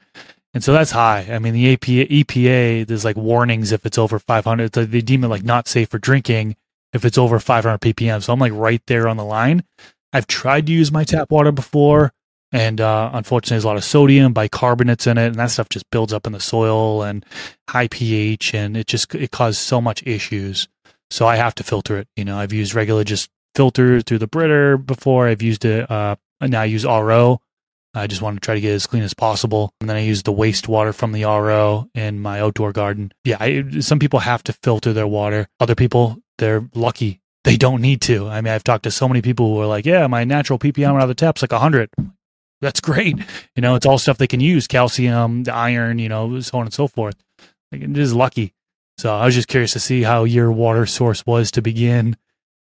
[0.55, 1.29] And so that's high.
[1.31, 4.73] I mean, the EPA, there's like warnings if it's over 500.
[4.73, 6.57] They deem it like not safe for drinking
[6.93, 8.23] if it's over 500 ppm.
[8.23, 9.65] So I'm like right there on the line.
[10.13, 12.13] I've tried to use my tap water before,
[12.53, 15.89] and uh, unfortunately, there's a lot of sodium, bicarbonates in it, and that stuff just
[15.91, 17.25] builds up in the soil and
[17.69, 20.69] high pH, and it just it causes so much issues.
[21.11, 22.09] So I have to filter it.
[22.17, 25.29] You know, I've used regular just filter through the Brita before.
[25.29, 25.91] I've used it.
[25.91, 27.41] Uh, now I use RO.
[27.95, 29.73] I just want to try to get as clean as possible.
[29.81, 33.13] And then I use the wastewater from the RO in my outdoor garden.
[33.25, 35.49] Yeah, I, some people have to filter their water.
[35.61, 38.29] Other people, they're lucky they don't need to.
[38.29, 40.97] I mean, I've talked to so many people who are like, yeah, my natural ppm
[40.97, 41.89] out of the tap's like 100.
[42.61, 43.19] That's great.
[43.55, 46.67] You know, it's all stuff they can use calcium, the iron, you know, so on
[46.67, 47.17] and so forth.
[47.71, 48.55] Like, it is lucky.
[48.99, 52.17] So I was just curious to see how your water source was to begin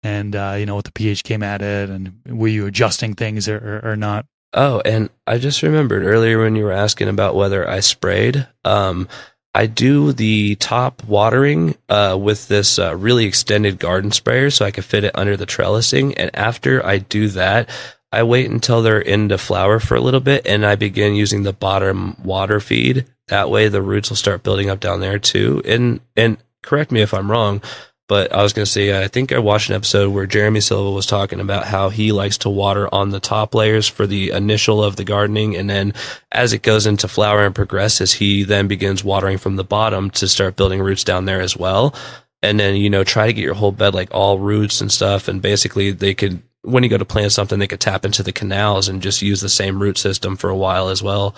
[0.03, 3.48] and, uh, you know, what the pH came at it and were you adjusting things
[3.48, 4.27] or, or, or not?
[4.53, 8.46] Oh, and I just remembered earlier when you were asking about whether I sprayed.
[8.64, 9.09] Um,
[9.55, 14.70] I do the top watering uh, with this uh, really extended garden sprayer so I
[14.70, 16.14] can fit it under the trellising.
[16.16, 17.68] And after I do that,
[18.11, 21.53] I wait until they're into flower for a little bit and I begin using the
[21.53, 23.07] bottom water feed.
[23.29, 25.61] That way the roots will start building up down there too.
[25.64, 27.61] And, and correct me if I'm wrong,
[28.09, 30.90] but I was going to say, I think I watched an episode where Jeremy Silva
[30.90, 34.83] was talking about how he likes to water on the top layers for the initial
[34.83, 35.55] of the gardening.
[35.55, 35.92] And then
[36.33, 40.27] as it goes into flower and progresses, he then begins watering from the bottom to
[40.27, 41.94] start building roots down there as well.
[42.42, 45.29] And then, you know, try to get your whole bed like all roots and stuff.
[45.29, 48.33] And basically they could, when you go to plant something, they could tap into the
[48.33, 51.35] canals and just use the same root system for a while as well.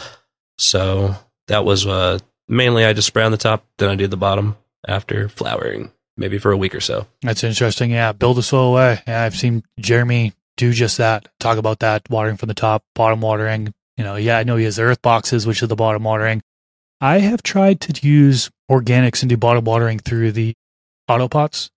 [0.59, 1.15] So
[1.47, 4.57] that was, uh, mainly I just spray on the top, then I do the bottom
[4.87, 7.07] after flowering maybe for a week or so.
[7.23, 7.91] That's interesting.
[7.91, 9.01] Yeah, build a soil away.
[9.09, 11.29] Yeah, I've seen Jeremy do just that.
[11.41, 13.73] Talk about that watering from the top, bottom watering.
[13.97, 16.43] You know, yeah, I know he has earth boxes, which is the bottom watering.
[17.01, 20.55] I have tried to use organics and do bottom watering through the
[21.09, 21.71] auto pots.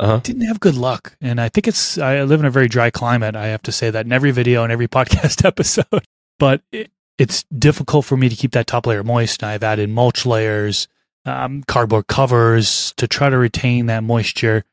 [0.00, 0.20] Uh-huh.
[0.20, 1.98] Didn't have good luck, and I think it's.
[1.98, 3.36] I live in a very dry climate.
[3.36, 6.06] I have to say that in every video and every podcast episode.
[6.38, 9.44] But it, it's difficult for me to keep that top layer moist.
[9.44, 10.88] I've added mulch layers
[11.26, 14.64] um, cardboard covers to try to retain that moisture.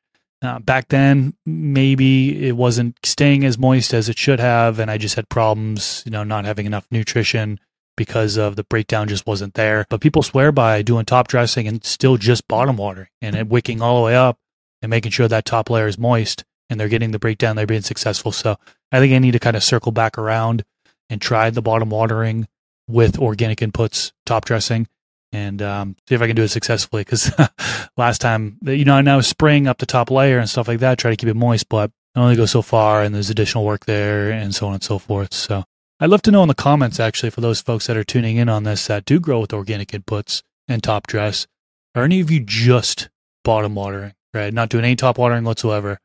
[0.41, 4.97] Uh, back then, maybe it wasn't staying as moist as it should have, and I
[4.97, 7.59] just had problems, you know, not having enough nutrition
[7.97, 9.85] because of the breakdown just wasn't there.
[9.89, 13.97] But people swear by doing top dressing and still just bottom watering and wicking all
[13.97, 14.37] the way up
[14.81, 17.81] and making sure that top layer is moist and they're getting the breakdown, they're being
[17.81, 18.31] successful.
[18.31, 18.57] So
[18.91, 20.63] I think I need to kind of circle back around
[21.09, 22.47] and try the bottom watering
[22.87, 24.87] with organic inputs, top dressing,
[25.31, 27.01] and um, see if I can do it successfully.
[27.01, 27.31] Because
[27.97, 30.97] last time, you know, I was spraying up the top layer and stuff like that,
[30.97, 34.31] try to keep it moist, but only go so far, and there's additional work there,
[34.31, 35.33] and so on and so forth.
[35.33, 35.63] So
[35.99, 38.49] I'd love to know in the comments, actually, for those folks that are tuning in
[38.49, 41.47] on this that do grow with organic inputs and top dress,
[41.95, 43.09] are any of you just
[43.43, 44.53] bottom watering, right?
[44.53, 45.99] Not doing any top watering whatsoever.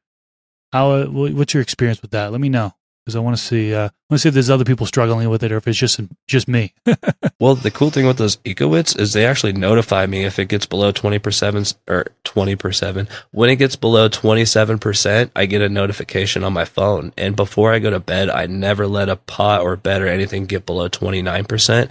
[0.72, 1.04] How?
[1.04, 2.32] What's your experience with that?
[2.32, 2.72] Let me know
[3.04, 3.74] because I want to see.
[3.74, 5.78] Uh, I want to see if there's other people struggling with it, or if it's
[5.78, 6.72] just just me.
[7.40, 10.66] well, the cool thing with those Ecowitts is they actually notify me if it gets
[10.66, 13.08] below twenty per percent or twenty percent.
[13.32, 17.12] When it gets below twenty seven percent, I get a notification on my phone.
[17.16, 20.46] And before I go to bed, I never let a pot or bed or anything
[20.46, 21.90] get below twenty nine percent.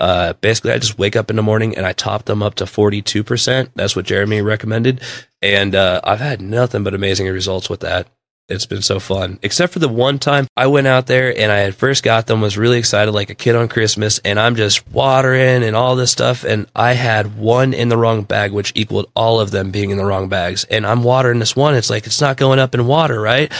[0.00, 2.64] Uh, basically, I just wake up in the morning and I top them up to
[2.64, 3.70] 42%.
[3.74, 5.02] That's what Jeremy recommended.
[5.42, 8.08] And uh, I've had nothing but amazing results with that.
[8.48, 9.38] It's been so fun.
[9.42, 12.40] Except for the one time I went out there and I had first got them,
[12.40, 16.10] was really excited like a kid on Christmas, and I'm just watering and all this
[16.10, 16.42] stuff.
[16.42, 19.98] And I had one in the wrong bag, which equaled all of them being in
[19.98, 20.64] the wrong bags.
[20.64, 21.76] And I'm watering this one.
[21.76, 23.52] It's like, it's not going up in water, right?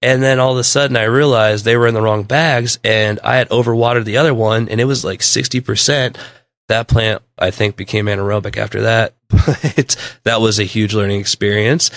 [0.00, 3.18] And then all of a sudden I realized they were in the wrong bags and
[3.24, 6.16] I had overwatered the other one and it was like 60%.
[6.68, 9.14] That plant, I think, became anaerobic after that.
[9.46, 11.90] But that was a huge learning experience.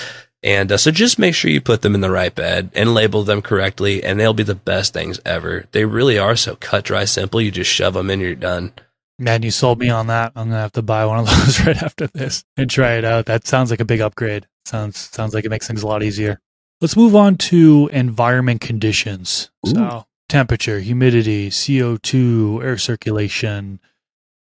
[0.43, 3.23] And uh, so just make sure you put them in the right bed and label
[3.23, 5.65] them correctly, and they'll be the best things ever.
[5.71, 7.41] They really are so cut, dry, simple.
[7.41, 8.73] You just shove them in, you're done.
[9.19, 10.31] Man, you sold me on that.
[10.35, 13.27] I'm gonna have to buy one of those right after this and try it out.
[13.27, 14.47] That sounds like a big upgrade.
[14.65, 16.39] Sounds sounds like it makes things a lot easier.
[16.81, 19.51] Let's move on to environment conditions.
[19.67, 19.71] Ooh.
[19.71, 23.79] So temperature, humidity, CO2, air circulation.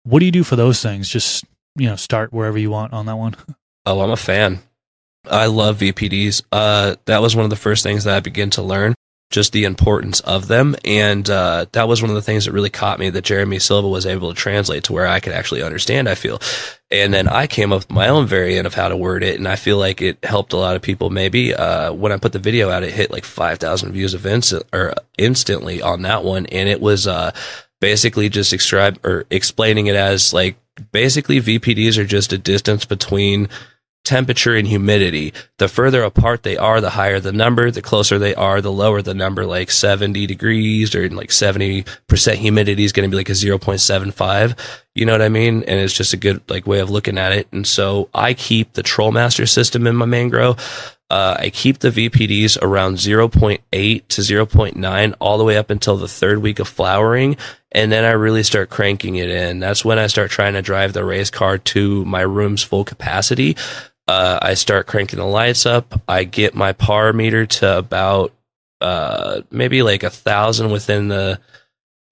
[0.05, 1.09] What do you do for those things?
[1.09, 1.44] Just
[1.77, 3.37] you know, start wherever you want on that one.
[3.88, 4.59] Oh, I'm a fan.
[5.31, 6.42] I love VPDs.
[6.51, 8.95] Uh, that was one of the first things that I began to learn,
[9.30, 10.76] just the importance of them.
[10.84, 13.88] And uh, that was one of the things that really caught me that Jeremy Silva
[13.88, 16.40] was able to translate to where I could actually understand, I feel.
[16.90, 19.36] And then I came up with my own variant of how to word it.
[19.36, 21.10] And I feel like it helped a lot of people.
[21.10, 24.64] Maybe uh, when I put the video out, it hit like 5,000 views of instant,
[24.72, 26.46] or instantly on that one.
[26.46, 27.32] And it was uh,
[27.80, 30.56] basically just describe or explaining it as like
[30.92, 33.48] basically VPDs are just a distance between
[34.06, 35.34] temperature and humidity.
[35.58, 37.70] The further apart they are, the higher the number.
[37.70, 42.84] The closer they are, the lower the number, like 70 degrees or like 70% humidity
[42.84, 44.58] is going to be like a 0.75.
[44.94, 45.64] You know what I mean?
[45.64, 47.48] And it's just a good like way of looking at it.
[47.52, 50.96] And so I keep the TrolMaster system in my mangrove.
[51.08, 53.60] Uh, I keep the VPDs around 0.8
[54.08, 57.36] to 0.9 all the way up until the third week of flowering.
[57.70, 59.60] And then I really start cranking it in.
[59.60, 63.56] That's when I start trying to drive the race car to my room's full capacity.
[64.08, 66.00] Uh, I start cranking the lights up.
[66.06, 68.32] I get my par meter to about
[68.80, 71.40] uh, maybe like a thousand within the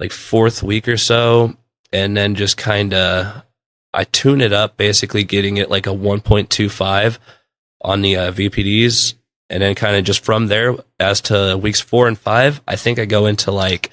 [0.00, 1.56] like fourth week or so,
[1.92, 3.44] and then just kind of
[3.92, 7.18] I tune it up, basically getting it like a 1.25
[7.82, 9.14] on the uh, VPDs,
[9.48, 12.98] and then kind of just from there as to weeks four and five, I think
[12.98, 13.90] I go into like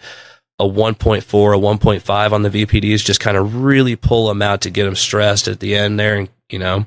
[0.58, 4.72] a 1.4, a 1.5 on the VPDs, just kind of really pull them out to
[4.72, 6.86] get them stressed at the end there, and you know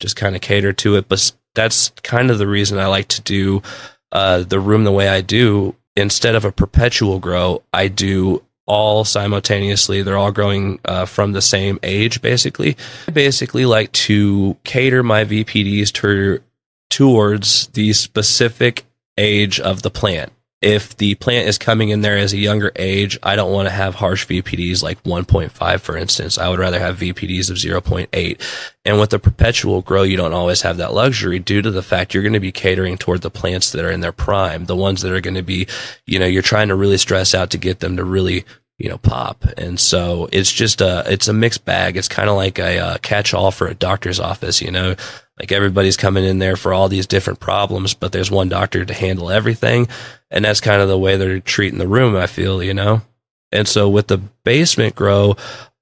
[0.00, 1.08] just kind of cater to it.
[1.08, 3.62] But that's kind of the reason I like to do
[4.12, 5.74] uh, the room the way I do.
[5.96, 10.02] Instead of a perpetual grow, I do all simultaneously.
[10.02, 12.76] They're all growing uh, from the same age, basically.
[13.08, 16.40] I basically like to cater my VPDs to,
[16.90, 18.84] towards the specific
[19.16, 23.16] age of the plant if the plant is coming in there as a younger age,
[23.22, 26.36] I don't want to have harsh VPDs like 1.5, for instance.
[26.36, 28.40] I would rather have VPDs of 0.8.
[28.84, 32.12] And with the perpetual grow, you don't always have that luxury due to the fact
[32.12, 35.02] you're going to be catering toward the plants that are in their prime, the ones
[35.02, 35.68] that are going to be,
[36.06, 38.44] you know, you're trying to really stress out to get them to really
[38.78, 39.44] you know, pop.
[39.56, 41.96] And so it's just a, it's a mixed bag.
[41.96, 44.94] It's kind of like a, a uh, catch all for a doctor's office, you know,
[45.38, 48.94] like everybody's coming in there for all these different problems, but there's one doctor to
[48.94, 49.88] handle everything.
[50.30, 53.02] And that's kind of the way they're treating the room, I feel, you know?
[53.52, 55.36] And so with the basement grow,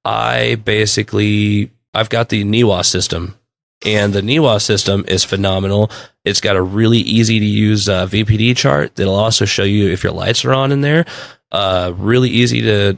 [0.05, 3.37] I basically, I've got the NIWA system
[3.85, 5.91] and the NIWA system is phenomenal.
[6.25, 10.03] It's got a really easy to use uh, VPD chart that'll also show you if
[10.03, 11.05] your lights are on in there.
[11.53, 12.97] Uh, really easy to,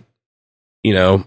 [0.83, 1.25] you know,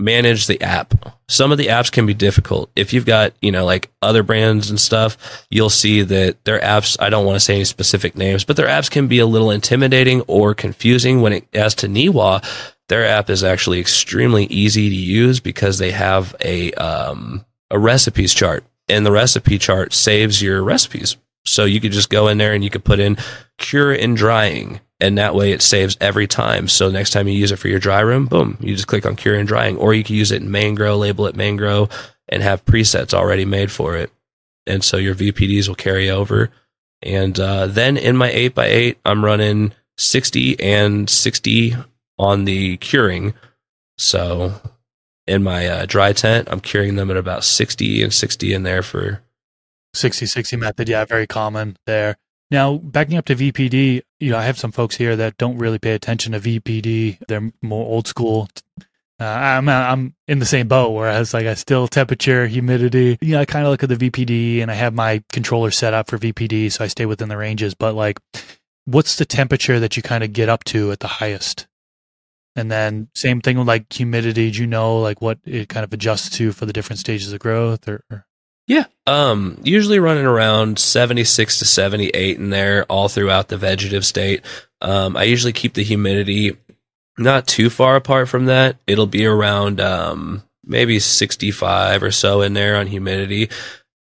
[0.00, 0.94] manage the app.
[1.28, 2.70] Some of the apps can be difficult.
[2.74, 6.96] If you've got, you know, like other brands and stuff, you'll see that their apps,
[6.98, 9.50] I don't want to say any specific names, but their apps can be a little
[9.50, 12.44] intimidating or confusing when it as to NIWA.
[12.88, 18.34] Their app is actually extremely easy to use because they have a um, a recipes
[18.34, 21.16] chart, and the recipe chart saves your recipes.
[21.46, 23.16] So you could just go in there and you could put in
[23.58, 26.68] cure and drying and that way it saves every time.
[26.68, 29.16] So next time you use it for your dry room, boom, you just click on
[29.16, 31.88] cure and drying, or you can use it in main grow, label it main grow,
[32.28, 34.10] and have presets already made for it.
[34.66, 36.50] And so your VPDs will carry over.
[37.02, 41.74] And uh, then in my 8x8, I'm running 60 and 60
[42.18, 43.34] on the curing.
[43.96, 44.60] So
[45.26, 48.82] in my uh, dry tent, I'm curing them at about 60 and 60 in there
[48.82, 49.22] for
[49.94, 50.88] 60 60 method.
[50.88, 52.16] Yeah, very common there.
[52.50, 55.78] Now, backing up to VPD, you know, I have some folks here that don't really
[55.78, 57.18] pay attention to VPD.
[57.28, 58.48] They're more old school.
[59.20, 60.90] Uh, I'm I'm in the same boat.
[60.90, 63.18] Whereas, like, I still temperature, humidity.
[63.20, 65.94] You know, I kind of look at the VPD, and I have my controller set
[65.94, 67.74] up for VPD, so I stay within the ranges.
[67.74, 68.18] But like,
[68.84, 71.68] what's the temperature that you kind of get up to at the highest?
[72.56, 74.50] And then same thing with like humidity.
[74.50, 77.38] Do you know like what it kind of adjusts to for the different stages of
[77.38, 78.26] growth or, or?
[78.70, 78.84] Yeah.
[79.04, 84.44] Um, usually running around 76 to 78 in there all throughout the vegetative state.
[84.80, 86.56] Um, I usually keep the humidity
[87.18, 88.76] not too far apart from that.
[88.86, 93.50] It'll be around, um, maybe 65 or so in there on humidity.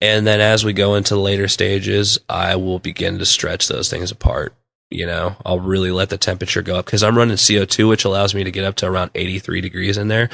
[0.02, 4.12] And then as we go into later stages, I will begin to stretch those things
[4.12, 4.54] apart.
[4.92, 8.36] You know, I'll really let the temperature go up because I'm running CO2, which allows
[8.36, 10.30] me to get up to around 83 degrees in there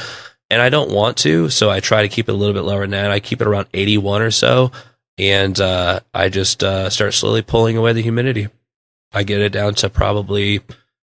[0.50, 2.82] and I don't want to, so I try to keep it a little bit lower
[2.82, 3.12] than that.
[3.12, 4.72] I keep it around 81 or so,
[5.18, 8.48] and uh, I just uh, start slowly pulling away the humidity.
[9.12, 10.62] I get it down to probably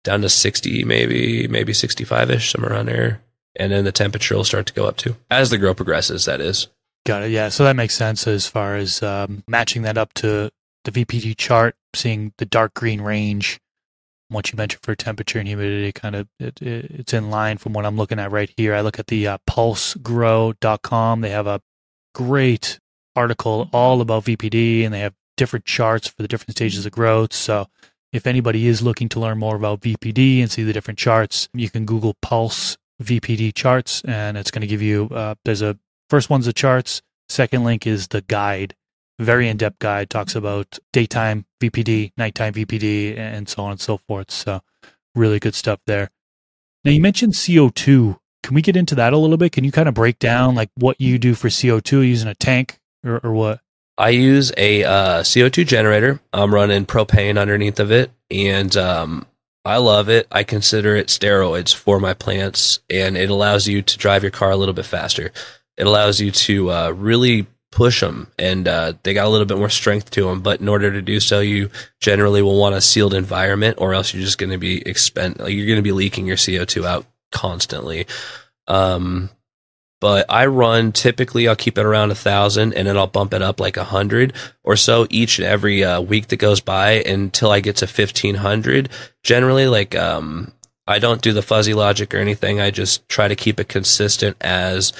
[0.03, 3.21] down to 60, maybe maybe 65 ish, somewhere around there,
[3.55, 6.25] and then the temperature will start to go up too as the grow progresses.
[6.25, 6.67] That is.
[7.05, 7.31] Got it.
[7.31, 10.51] Yeah, so that makes sense as far as um, matching that up to
[10.83, 13.59] the VPD chart, seeing the dark green range
[14.29, 17.73] what you mentioned for temperature and humidity, kind of it, it, it's in line from
[17.73, 18.73] what I'm looking at right here.
[18.75, 21.21] I look at the uh, pulsegrow.com.
[21.21, 21.61] They have a
[22.13, 22.79] great
[23.15, 27.33] article all about VPD and they have different charts for the different stages of growth.
[27.33, 27.67] So
[28.13, 31.69] if anybody is looking to learn more about VPD and see the different charts, you
[31.69, 35.77] can Google Pulse VPD charts and it's going to give you, uh, there's a
[36.09, 37.01] first one's the charts.
[37.29, 38.75] Second link is the guide
[39.19, 44.31] very in-depth guide talks about daytime VPD, nighttime VPD, and so on and so forth.
[44.31, 44.61] So
[45.15, 46.09] really good stuff there.
[46.85, 48.17] Now you mentioned CO2.
[48.41, 49.51] Can we get into that a little bit?
[49.51, 52.79] Can you kind of break down like what you do for CO2 using a tank
[53.05, 53.59] or, or what?
[53.97, 56.21] I use a uh, CO2 generator.
[56.31, 59.25] I'm running propane underneath of it, and um,
[59.65, 60.25] I love it.
[60.31, 64.51] I consider it steroids for my plants, and it allows you to drive your car
[64.51, 65.33] a little bit faster.
[65.75, 69.57] It allows you to uh, really push them and uh, they got a little bit
[69.57, 70.41] more strength to them.
[70.41, 74.13] But in order to do so, you generally will want a sealed environment or else
[74.13, 77.05] you're just going to be expend, like you're going to be leaking your CO2 out
[77.31, 78.07] constantly.
[78.67, 79.29] Um,
[80.01, 83.41] but I run typically I'll keep it around a thousand and then I'll bump it
[83.41, 87.51] up like a hundred or so each and every uh, week that goes by until
[87.51, 88.89] I get to fifteen hundred.
[89.23, 90.53] Generally, like um,
[90.87, 92.61] I don't do the fuzzy logic or anything.
[92.61, 94.93] I just try to keep it consistent as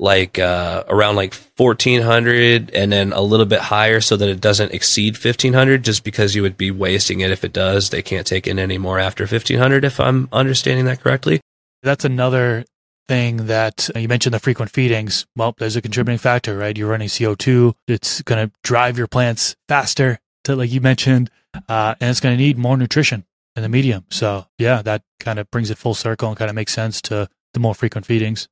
[0.00, 4.72] like uh, around like 1400 and then a little bit higher so that it doesn't
[4.72, 7.90] exceed 1500 just because you would be wasting it if it does.
[7.90, 11.40] They can't take in any more after 1500 if i'm understanding that correctly.
[11.82, 12.64] That's another
[13.08, 15.26] thing that uh, you mentioned the frequent feedings.
[15.36, 16.76] Well there's a contributing factor right?
[16.76, 21.30] You're running co2 it's going to drive your plants faster to like you mentioned
[21.68, 24.06] uh, and it's going to need more nutrition in the medium.
[24.08, 27.28] So yeah that kind of brings it full circle and kind of makes sense to
[27.52, 28.48] the more frequent feedings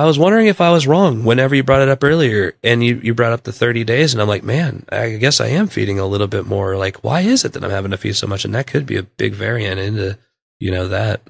[0.00, 2.98] I was wondering if I was wrong whenever you brought it up earlier and you,
[3.02, 5.98] you brought up the 30 days and I'm like, man, I guess I am feeding
[5.98, 6.78] a little bit more.
[6.78, 8.46] Like, why is it that I'm having to feed so much?
[8.46, 10.16] And that could be a big variant into,
[10.58, 11.20] you know, that.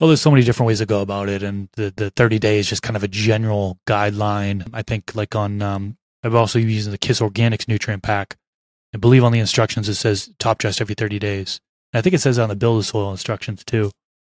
[0.00, 1.42] Well, there's so many different ways to go about it.
[1.42, 4.70] And the, the 30 days just kind of a general guideline.
[4.72, 8.38] I think like on, um, I've also used the KIS Organics nutrient pack.
[8.94, 11.60] I believe on the instructions it says top dress every 30 days.
[11.92, 13.90] And I think it says on the BuildASoil instructions too,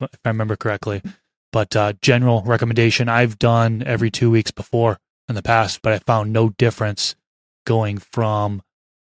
[0.00, 1.03] if I remember correctly.
[1.53, 4.98] But uh, general recommendation I've done every two weeks before
[5.28, 7.14] in the past, but I found no difference
[7.66, 8.62] going from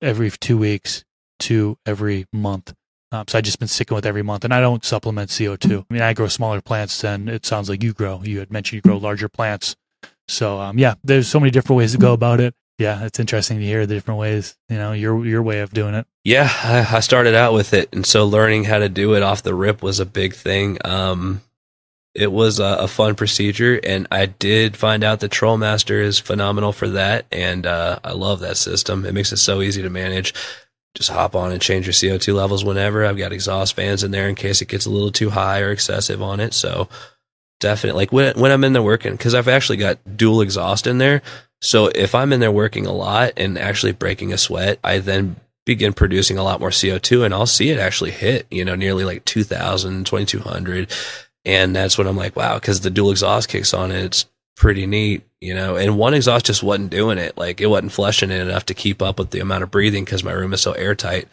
[0.02, 1.06] every two weeks
[1.40, 2.74] to every month.
[3.12, 5.82] Um, so I've just been sticking with every month, and I don't supplement CO2.
[5.90, 8.22] I mean, I grow smaller plants than it sounds like you grow.
[8.24, 9.76] You had mentioned you grow larger plants,
[10.28, 12.56] so um, yeah, there's so many different ways to go about it.
[12.78, 14.56] Yeah, it's interesting to hear the different ways.
[14.70, 16.08] You know, your your way of doing it.
[16.24, 16.50] Yeah,
[16.90, 19.84] I started out with it, and so learning how to do it off the rip
[19.84, 20.78] was a big thing.
[20.86, 21.42] Um,
[22.14, 26.74] it was a, a, fun procedure, and I did find out that TrolMaster is phenomenal
[26.74, 29.06] for that, and uh, I love that system.
[29.06, 30.34] It makes it so easy to manage.
[30.94, 33.06] Just hop on and change your CO2 levels whenever.
[33.06, 35.72] I've got exhaust fans in there in case it gets a little too high or
[35.72, 36.54] excessive on it.
[36.54, 36.90] So
[37.62, 40.98] definitely, like when when I'm in there working, because I've actually got dual exhaust in
[40.98, 41.22] there.
[41.62, 45.38] So if I'm in there working a lot and actually breaking a sweat, I then
[45.66, 49.06] begin producing a lot more CO2 and I'll see it actually hit, you know, nearly
[49.06, 50.92] like 2000, 2200.
[51.46, 54.26] And that's when I'm like, wow, because the dual exhaust kicks on it, it's
[54.56, 55.76] pretty neat, you know.
[55.76, 57.38] And one exhaust just wasn't doing it.
[57.38, 60.24] Like it wasn't flushing it enough to keep up with the amount of breathing because
[60.24, 61.28] my room is so airtight.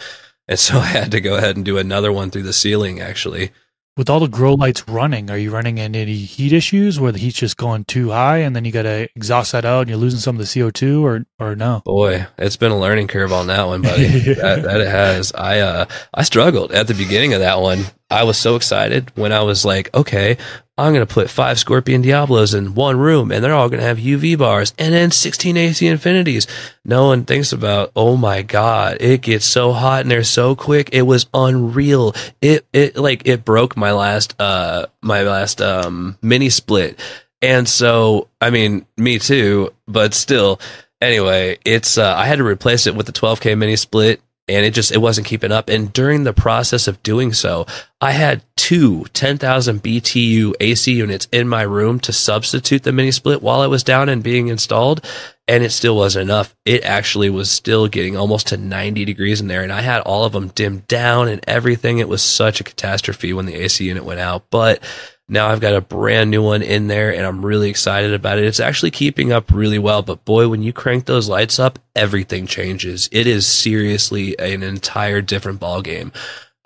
[0.46, 3.52] And so I had to go ahead and do another one through the ceiling actually
[3.98, 7.18] with all the grow lights running, are you running into any heat issues where the
[7.18, 9.98] heat's just going too high and then you got to exhaust that out and you're
[9.98, 11.82] losing some of the CO2 or, or no?
[11.84, 14.06] Boy, it's been a learning curve on that one, buddy.
[14.34, 15.32] that, that, it has.
[15.32, 17.80] I, uh, I struggled at the beginning of that one.
[18.10, 20.38] I was so excited when I was like, okay,
[20.78, 23.86] I'm going to put five Scorpion Diablos in one room and they're all going to
[23.86, 26.46] have UV bars and then 16 AC Infinities.
[26.84, 30.90] No one thinks about, oh my God, it gets so hot and they're so quick.
[30.92, 32.14] It was unreal.
[32.40, 36.98] It, it like, it broke my last, uh, my last, um, mini split.
[37.42, 40.60] And so, I mean, me too, but still,
[41.02, 44.74] anyway, it's, uh, I had to replace it with the 12K mini split and it
[44.74, 45.68] just it wasn't keeping up.
[45.68, 47.66] And during the process of doing so
[48.00, 53.42] i had two 10,000 btu ac units in my room to substitute the mini split
[53.42, 55.04] while it was down and being installed
[55.48, 56.54] and it still wasn't enough.
[56.66, 60.24] It actually was still getting almost to 90 degrees in there and i had all
[60.24, 61.98] of them dimmed down and everything.
[61.98, 64.44] It was such a catastrophe when the ac unit went out.
[64.50, 64.82] But
[65.28, 68.44] now I've got a brand new one in there and I'm really excited about it.
[68.44, 72.46] It's actually keeping up really well, but boy, when you crank those lights up, everything
[72.46, 73.08] changes.
[73.12, 76.12] It is seriously an entire different ball game.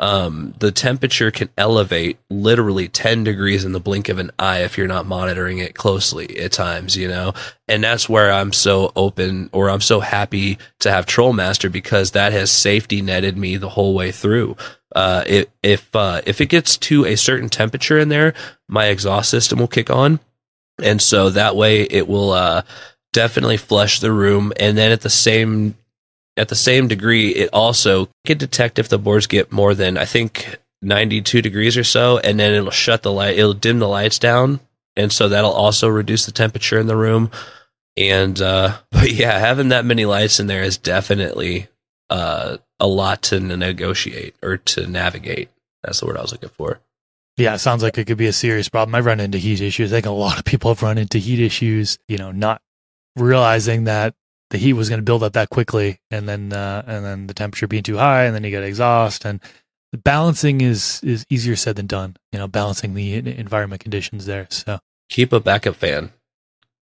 [0.02, 4.76] Um, the temperature can elevate literally 10 degrees in the blink of an eye if
[4.76, 7.34] you're not monitoring it closely at times, you know?
[7.68, 12.32] And that's where I'm so open or I'm so happy to have TrolMaster because that
[12.32, 14.56] has safety netted me the whole way through.
[14.92, 18.34] Uh, it, if uh, if it gets to a certain temperature in there,
[18.68, 20.20] my exhaust system will kick on,
[20.82, 22.62] and so that way it will uh,
[23.12, 24.52] definitely flush the room.
[24.58, 25.76] And then at the same
[26.36, 30.04] at the same degree, it also can detect if the boards get more than I
[30.04, 34.18] think 92 degrees or so, and then it'll shut the light, it'll dim the lights
[34.18, 34.60] down,
[34.96, 37.30] and so that'll also reduce the temperature in the room.
[37.96, 41.68] And uh, but yeah, having that many lights in there is definitely
[42.10, 45.50] uh, a lot to negotiate or to navigate.
[45.82, 46.80] That's the word I was looking for.
[47.36, 48.94] Yeah, it sounds like it could be a serious problem.
[48.94, 49.92] I've run into heat issues.
[49.92, 52.60] I think a lot of people have run into heat issues, you know, not
[53.16, 54.14] realizing that
[54.52, 57.34] the heat was going to build up that quickly and then uh, and then the
[57.34, 59.40] temperature being too high and then you get exhaust and
[59.92, 64.46] the balancing is is easier said than done, you know, balancing the environment conditions there.
[64.50, 64.78] So
[65.08, 66.10] keep a backup fan.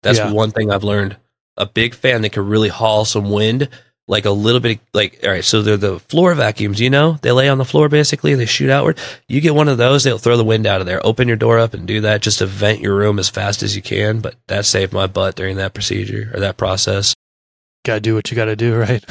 [0.02, 0.32] That's yeah.
[0.32, 1.16] one thing I've learned.
[1.56, 3.68] A big fan that can really haul some wind
[4.08, 7.30] like a little bit like all right so they're the floor vacuums you know they
[7.30, 8.98] lay on the floor basically they shoot outward
[9.28, 11.60] you get one of those they'll throw the wind out of there open your door
[11.60, 14.34] up and do that just to vent your room as fast as you can but
[14.48, 17.14] that saved my butt during that procedure or that process
[17.84, 19.04] gotta do what you gotta do right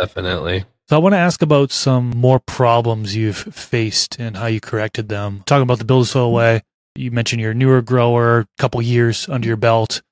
[0.00, 4.60] definitely so i want to ask about some more problems you've faced and how you
[4.60, 6.62] corrected them talking about the build soil way
[6.94, 10.02] you mentioned your newer grower couple years under your belt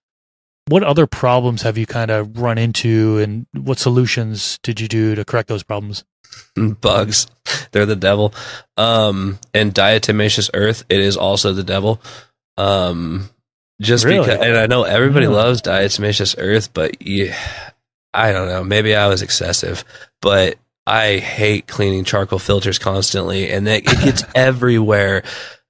[0.69, 5.15] what other problems have you kind of run into and what solutions did you do
[5.15, 6.05] to correct those problems?
[6.81, 7.27] Bugs.
[7.73, 8.33] They're the devil.
[8.77, 12.01] Um, and diatomaceous earth, it is also the devil.
[12.57, 13.29] Um,
[13.81, 14.21] just really?
[14.21, 15.33] because, and I know everybody yeah.
[15.33, 17.37] loves diatomaceous earth, but yeah,
[18.15, 18.65] I don't know.
[18.65, 19.85] Maybe I was excessive,
[20.21, 20.57] but
[20.87, 25.23] I hate cleaning charcoal filters constantly, and it, it gets everywhere.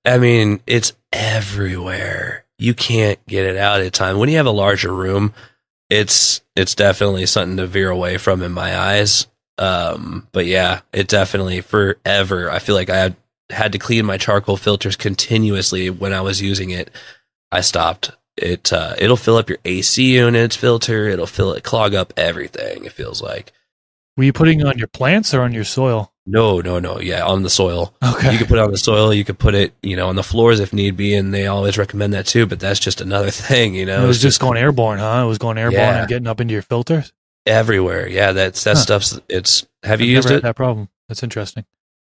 [0.05, 4.19] I mean, it's everywhere you can't get it out at time.
[4.19, 5.35] When you have a larger room,
[5.91, 9.27] it's it's definitely something to veer away from in my eyes.
[9.59, 12.51] Um, but yeah, it definitely forever.
[12.51, 13.17] I feel like I had
[13.51, 16.91] had to clean my charcoal filters continuously when I was using it.
[17.51, 18.13] I stopped.
[18.37, 21.09] It uh, it'll fill up your AC units filter.
[21.09, 22.85] It'll fill it, clog up everything.
[22.85, 23.53] It feels like.
[24.17, 26.13] Were you putting on your plants or on your soil?
[26.27, 27.01] No, no, no.
[27.01, 27.95] Yeah, on the soil.
[28.03, 28.33] Okay.
[28.33, 29.13] You could put it on the soil.
[29.13, 31.77] You could put it, you know, on the floors if need be, and they always
[31.77, 32.47] recommend that too.
[32.47, 34.05] But that's just another thing, you know.
[34.05, 35.23] It was just, just going airborne, huh?
[35.25, 36.01] It was going airborne yeah.
[36.01, 37.13] and getting up into your filters
[37.47, 38.09] everywhere.
[38.09, 38.83] Yeah, that's that huh.
[38.83, 39.21] stuff's.
[39.29, 39.67] It's.
[39.83, 40.43] Have you I've used it?
[40.43, 40.89] that problem.
[41.09, 41.65] That's interesting.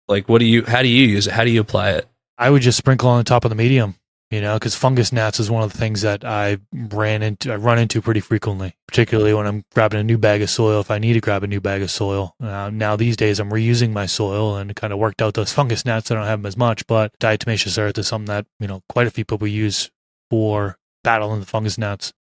[0.06, 0.64] Like, what do you?
[0.64, 1.32] How do you use it?
[1.32, 2.06] How do you apply it?
[2.36, 3.94] I would just sprinkle on the top of the medium
[4.34, 7.56] you know, because fungus gnats is one of the things that I ran into, I
[7.56, 10.80] run into pretty frequently, particularly when I'm grabbing a new bag of soil.
[10.80, 13.50] If I need to grab a new bag of soil, uh, now these days I'm
[13.50, 16.10] reusing my soil and kind of worked out those fungus gnats.
[16.10, 19.06] I don't have them as much, but diatomaceous earth is something that you know quite
[19.06, 19.88] a few people use
[20.30, 22.12] for battling the fungus gnats.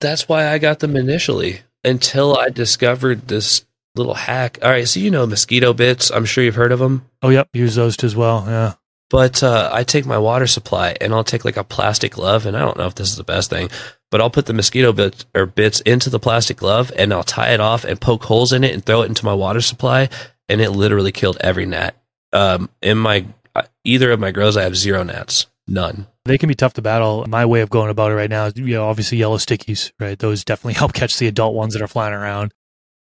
[0.00, 4.58] That's why I got them initially until I discovered this little hack.
[4.62, 6.10] All right, so you know mosquito bits.
[6.10, 7.10] I'm sure you've heard of them.
[7.20, 8.44] Oh, yep, use those too as well.
[8.46, 8.74] Yeah.
[9.10, 12.56] But uh, I take my water supply and I'll take like a plastic glove, and
[12.56, 13.70] I don't know if this is the best thing,
[14.10, 17.52] but I'll put the mosquito bits or bits into the plastic glove and I'll tie
[17.52, 20.10] it off and poke holes in it and throw it into my water supply,
[20.48, 21.96] and it literally killed every gnat.
[22.32, 26.06] Um, in my uh, either of my grows, I have zero gnats, none.
[26.26, 27.24] They can be tough to battle.
[27.26, 30.18] My way of going about it right now is, you know, obviously yellow stickies, right?
[30.18, 32.52] Those definitely help catch the adult ones that are flying around.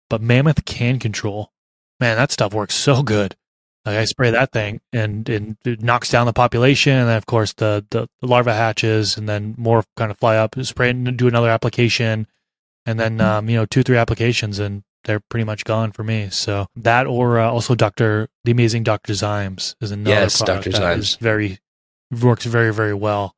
[0.09, 1.47] But mammoth CannControl,
[1.99, 3.35] man, that stuff works so good.
[3.87, 6.93] Like I spray that thing and, and it knocks down the population.
[6.93, 10.55] And then, of course, the, the, larva hatches and then more kind of fly up,
[10.63, 12.27] spray and do another application.
[12.85, 16.29] And then, um, you know, two, three applications and they're pretty much gone for me.
[16.31, 18.29] So that or uh, also Dr.
[18.45, 19.15] The Amazing Dr.
[19.15, 20.79] Zymes is another Yes, product Dr.
[20.79, 20.99] that Zymes.
[20.99, 21.59] is very,
[22.21, 23.35] works very, very well.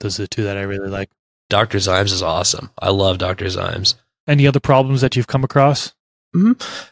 [0.00, 1.10] Those are the two that I really like.
[1.50, 1.78] Dr.
[1.78, 2.70] Zymes is awesome.
[2.80, 3.44] I love Dr.
[3.46, 3.94] Zymes.
[4.26, 5.94] Any other problems that you've come across?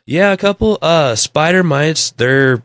[0.07, 2.63] Yeah, a couple uh spider mites, they're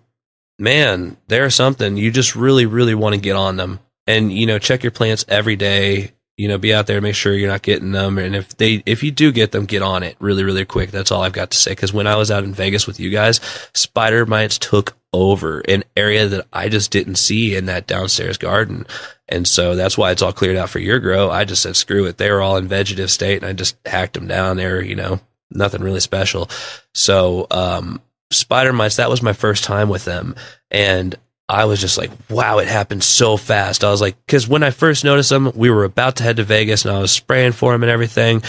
[0.60, 1.98] man, they're something.
[1.98, 3.80] You just really, really want to get on them.
[4.06, 6.12] And, you know, check your plants every day.
[6.38, 8.20] You know, be out there, make sure you're not getting them.
[8.20, 10.92] And if they if you do get them, get on it really, really quick.
[10.92, 11.74] That's all I've got to say.
[11.74, 13.42] Cause when I was out in Vegas with you guys,
[13.74, 18.86] spider mites took over an area that I just didn't see in that downstairs garden.
[19.28, 21.32] And so that's why it's all cleared out for your grow.
[21.32, 22.18] I just said, screw it.
[22.18, 25.20] They were all in vegetative state and I just hacked them down there, you know,
[25.50, 26.52] nothing really special.
[26.94, 28.00] So, um,
[28.32, 30.36] spider mites, that was my first time with them.
[30.70, 31.16] And
[31.50, 33.84] I was just like, wow, it happened so fast.
[33.84, 36.44] I was like, because when I first noticed them, we were about to head to
[36.44, 38.42] Vegas and I was spraying for them and everything.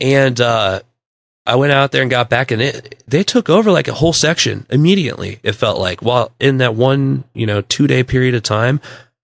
[0.00, 0.80] And, uh,
[1.46, 4.14] I went out there and got back and it, they took over like a whole
[4.14, 5.40] section immediately.
[5.42, 8.80] It felt like, while in that one, you know, two day period of time,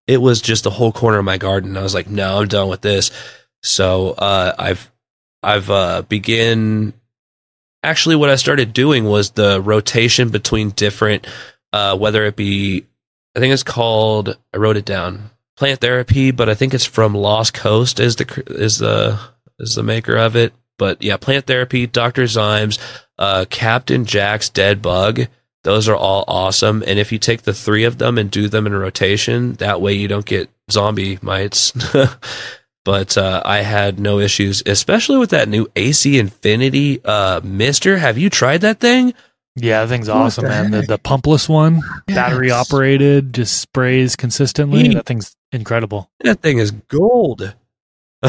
[0.06, 1.76] it was just the whole corner of my garden.
[1.76, 3.10] I was like, no, I'm done with this.
[3.62, 4.90] So, uh, I've,
[5.42, 6.92] I've, uh, begin
[7.82, 11.26] actually what I started doing was the rotation between different,
[11.72, 12.86] uh, whether it be,
[13.36, 17.14] I think it's called, I wrote it down, plant therapy, but I think it's from
[17.14, 19.18] Lost Coast is the, is the,
[19.58, 20.52] is the maker of it.
[20.78, 22.24] But yeah, plant therapy, Dr.
[22.24, 22.78] Zymes,
[23.18, 25.26] uh, Captain Jack's dead bug.
[25.62, 26.82] Those are all awesome.
[26.86, 29.92] And if you take the three of them and do them in rotation, that way
[29.92, 31.74] you don't get zombie mites.
[32.84, 37.98] but uh, I had no issues, especially with that new AC Infinity uh, Mister.
[37.98, 39.14] Have you tried that thing?
[39.56, 40.70] Yeah, that thing's What awesome, the man.
[40.70, 44.82] The, the pumpless one, battery operated, just sprays consistently.
[44.88, 46.10] He- that thing's incredible.
[46.20, 47.54] That thing is gold.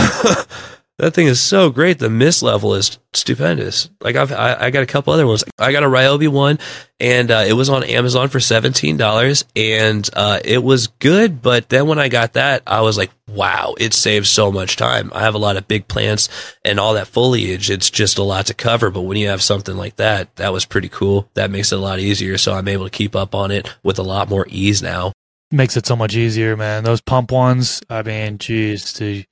[0.97, 1.99] that thing is so great.
[1.99, 3.89] The mist level is stupendous.
[4.01, 5.43] Like I've, I, I got a couple other ones.
[5.57, 6.59] I got a Ryobi one,
[6.99, 11.41] and uh, it was on Amazon for seventeen dollars, and uh, it was good.
[11.41, 15.11] But then when I got that, I was like, wow, it saves so much time.
[15.13, 16.29] I have a lot of big plants
[16.63, 17.71] and all that foliage.
[17.71, 18.91] It's just a lot to cover.
[18.91, 21.29] But when you have something like that, that was pretty cool.
[21.33, 22.37] That makes it a lot easier.
[22.37, 25.13] So I'm able to keep up on it with a lot more ease now.
[25.53, 26.85] Makes it so much easier, man.
[26.85, 29.23] Those pump ones, I mean, geez, to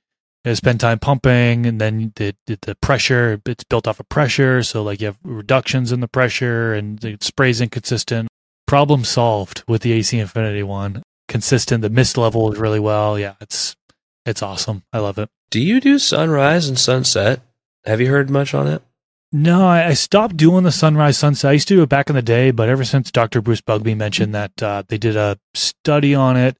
[0.44, 4.08] you know, spend time pumping, and then the, the the pressure, it's built off of
[4.08, 8.28] pressure, so like you have reductions in the pressure, and the spray's inconsistent.
[8.66, 11.02] Problem solved with the AC Infinity one.
[11.28, 11.82] Consistent.
[11.82, 13.18] The mist level is really well.
[13.18, 13.76] Yeah, it's
[14.24, 14.82] it's awesome.
[14.92, 15.28] I love it.
[15.50, 17.40] Do you do sunrise and sunset?
[17.84, 18.82] Have you heard much on it?
[19.32, 21.50] No, I, I stopped doing the sunrise sunset.
[21.50, 23.40] I used to do it back in the day, but ever since Dr.
[23.40, 26.56] Bruce Bugbee mentioned that uh, they did a study on it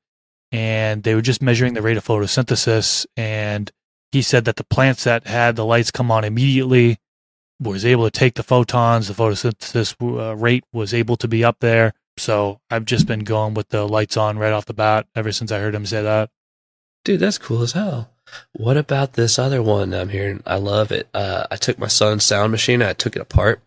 [0.53, 3.71] and they were just measuring the rate of photosynthesis, and
[4.13, 6.99] he said that the plants that had the lights come on immediately
[7.61, 9.09] was able to take the photons.
[9.09, 11.93] The photosynthesis uh, rate was able to be up there.
[12.17, 15.53] So I've just been going with the lights on right off the bat ever since
[15.53, 16.31] I heard him say that.
[17.05, 18.11] Dude, that's cool as hell.
[18.53, 20.43] What about this other one I'm hearing?
[20.47, 21.09] I love it.
[21.15, 23.63] Uh, I took my son's sound machine, I took it apart,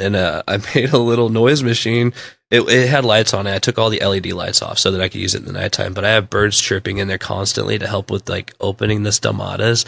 [0.00, 2.12] and uh, I made a little noise machine.
[2.50, 3.54] It, it had lights on it.
[3.54, 5.52] I took all the LED lights off so that I could use it in the
[5.52, 5.94] nighttime.
[5.94, 9.84] But I have birds chirping in there constantly to help with like opening the stomatas.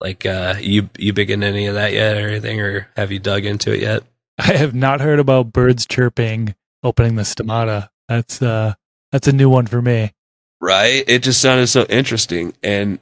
[0.00, 3.18] Like, uh, you you big into any of that yet, or anything, or have you
[3.18, 4.04] dug into it yet?
[4.38, 7.88] I have not heard about birds chirping opening the stomata.
[8.08, 8.74] That's uh
[9.12, 10.12] that's a new one for me.
[10.60, 11.04] right?
[11.06, 12.98] It just sounded so interesting, and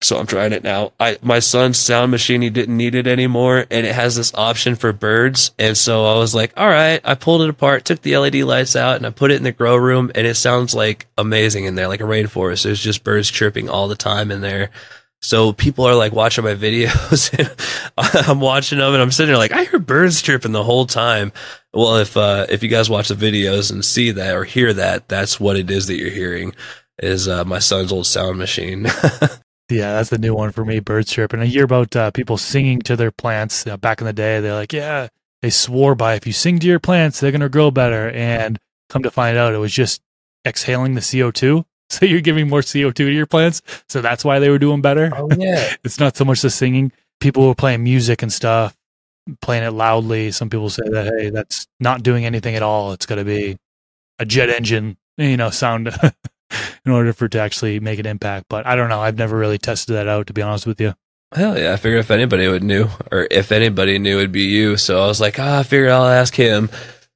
[0.00, 0.92] so I'm trying it now.
[1.00, 4.76] I my son's sound machine he didn't need it anymore, and it has this option
[4.76, 7.00] for birds, and so I was like, all right.
[7.04, 9.52] I pulled it apart, took the LED lights out, and I put it in the
[9.52, 12.64] grow room, and it sounds like amazing in there, like a rainforest.
[12.64, 14.70] There's just birds chirping all the time in there.
[15.20, 19.36] So people are like watching my videos and I'm watching them and I'm sitting there
[19.36, 21.32] like I hear birds chirping the whole time.
[21.72, 25.08] Well, if uh, if you guys watch the videos and see that or hear that,
[25.08, 26.54] that's what it is that you're hearing
[27.00, 28.86] is uh, my son's old sound machine.
[29.70, 31.40] Yeah, that's the new one for me, birds chirping.
[31.40, 33.66] I hear about uh, people singing to their plants.
[33.66, 35.08] Uh, back in the day, they're like, yeah,
[35.42, 38.10] they swore by if you sing to your plants, they're going to grow better.
[38.10, 38.58] And
[38.88, 40.00] come to find out, it was just
[40.46, 41.64] exhaling the CO2.
[41.90, 43.62] So you're giving more CO2 to your plants.
[43.88, 45.10] So that's why they were doing better.
[45.16, 45.72] Oh yeah.
[45.84, 46.92] it's not so much the singing.
[47.18, 48.76] People were playing music and stuff,
[49.40, 50.30] playing it loudly.
[50.30, 52.92] Some people say that, hey, that's not doing anything at all.
[52.92, 53.56] It's going to be
[54.18, 55.88] a jet engine, you know, sound
[56.84, 58.46] in order for it to actually make an impact.
[58.48, 59.00] But I don't know.
[59.00, 60.94] I've never really tested that out, to be honest with you.
[61.34, 61.74] Hell yeah!
[61.74, 64.78] I figured if anybody would knew, or if anybody knew, it'd be you.
[64.78, 66.70] So I was like, ah, I figured I'll ask him.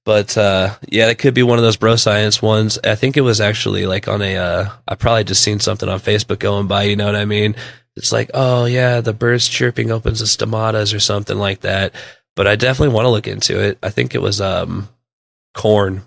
[0.05, 2.78] But uh, yeah, that could be one of those bro science ones.
[2.85, 4.37] I think it was actually like on a.
[4.37, 6.85] Uh, I probably just seen something on Facebook going by.
[6.85, 7.55] You know what I mean?
[7.97, 11.95] It's like, oh yeah, the birds chirping opens the stomatas or something like that.
[12.35, 13.78] But I definitely want to look into it.
[13.83, 14.89] I think it was um,
[15.55, 16.03] corn,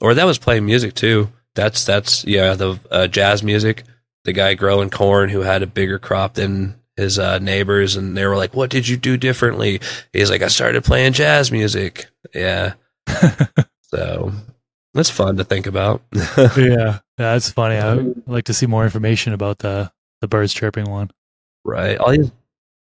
[0.00, 1.28] or that was playing music too.
[1.54, 3.84] That's that's yeah, the uh, jazz music
[4.24, 8.26] the guy growing corn who had a bigger crop than his uh, neighbors, and they
[8.26, 9.80] were like, "What did you do differently?"
[10.12, 12.74] He's like, "I started playing jazz music." Yeah,
[13.82, 14.32] so
[14.94, 16.02] that's fun to think about.
[16.56, 17.76] yeah, that's funny.
[17.76, 19.90] I would like to see more information about the
[20.20, 21.10] the birds chirping one.
[21.64, 22.30] Right, all these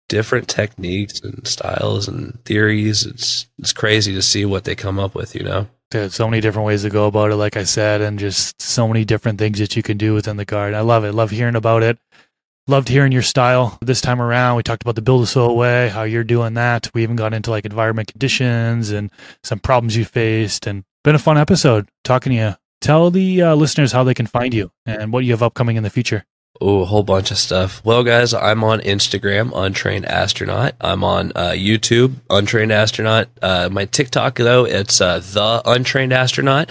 [0.08, 3.06] different techniques and styles and theories.
[3.06, 5.34] It's it's crazy to see what they come up with.
[5.34, 5.66] You know.
[5.92, 9.04] So many different ways to go about it, like I said, and just so many
[9.04, 10.78] different things that you can do within the garden.
[10.78, 11.12] I love it.
[11.12, 11.98] Love hearing about it.
[12.68, 14.56] Loved hearing your style this time around.
[14.56, 16.88] We talked about the BuildASoil way, how you're doing that.
[16.94, 19.10] We even got into like environment conditions and
[19.42, 22.54] some problems you faced, and been a fun episode talking to you.
[22.80, 25.82] Tell the uh, listeners how they can find you and what you have upcoming in
[25.82, 26.24] the future.
[26.58, 27.82] Oh, a whole bunch of stuff.
[27.84, 30.74] Well, guys, I'm on Instagram, Untrained Astronaut.
[30.80, 33.28] I'm on uh, YouTube, Untrained Astronaut.
[33.40, 36.70] Uh, my TikTok, though, it's uh, The Untrained Astronaut.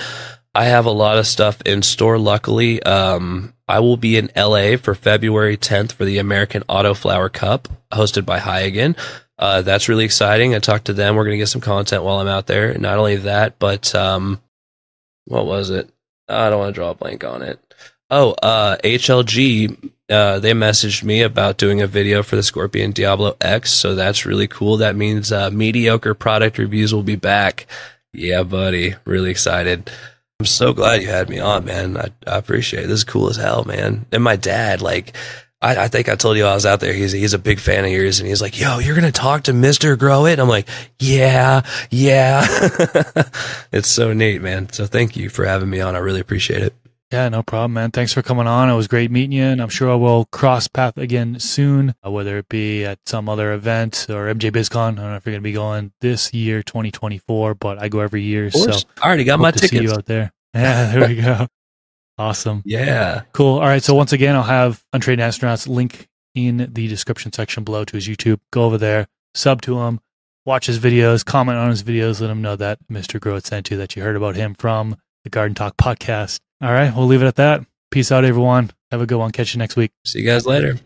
[0.54, 2.84] I have a lot of stuff in store, luckily.
[2.84, 8.26] Um, I will be in LA for February 10th for the American Autoflower Cup, hosted
[8.26, 8.94] by High
[9.38, 10.54] Uh, that's really exciting.
[10.54, 11.16] I talked to them.
[11.16, 12.78] We're going to get some content while I'm out there.
[12.78, 14.42] Not only that, but um,
[15.26, 15.90] what was it?
[16.28, 17.60] I don't want to draw a blank on it.
[18.12, 23.36] Oh, uh, HLG, uh, they messaged me about doing a video for the Scorpion Diablo
[23.40, 23.72] X.
[23.72, 24.78] So that's really cool.
[24.78, 27.68] That means uh, mediocre product reviews will be back.
[28.12, 28.96] Yeah, buddy.
[29.06, 29.92] Really excited.
[30.40, 31.98] I'm so glad you had me on, man.
[31.98, 32.88] I, I appreciate it.
[32.88, 34.06] This is cool as hell, man.
[34.12, 35.16] And my dad, like,
[35.62, 36.94] I, I, think I told you I was out there.
[36.94, 39.54] He's he's a big fan of yours, and he's like, "Yo, you're gonna talk to
[39.54, 42.46] Mister Grow It?" I'm like, "Yeah, yeah."
[43.74, 44.72] it's so neat, man.
[44.72, 45.96] So thank you for having me on.
[45.96, 46.74] I really appreciate it.
[47.12, 47.90] Yeah, no problem, man.
[47.90, 48.70] Thanks for coming on.
[48.70, 52.38] It was great meeting you, and I'm sure we'll cross path again soon, uh, whether
[52.38, 54.94] it be at some other event or MJ BizCon.
[54.94, 58.02] I don't know if you're going to be going this year, 2024, but I go
[58.02, 58.52] every year.
[58.52, 59.72] So I already got my tickets.
[59.72, 60.32] See you out there.
[60.56, 61.46] Yeah, there we go.
[62.18, 62.64] Awesome.
[62.66, 63.22] Yeah.
[63.34, 63.60] Cool.
[63.60, 63.84] All right.
[63.84, 68.08] So once again, I'll have Untrained Astronauts link in the description section below to his
[68.08, 68.40] YouTube.
[68.52, 70.00] Go over there, sub to him,
[70.46, 73.20] watch his videos, comment on his videos, let him know that Mr.
[73.20, 76.40] Grow It sent you, that you heard about him from the Garden Talk podcast.
[76.62, 77.66] All right, we'll leave it at that.
[77.92, 78.72] Peace out, everyone.
[78.92, 79.32] Have a good one.
[79.32, 79.92] Catch you next week.
[80.06, 80.80] See you guys later.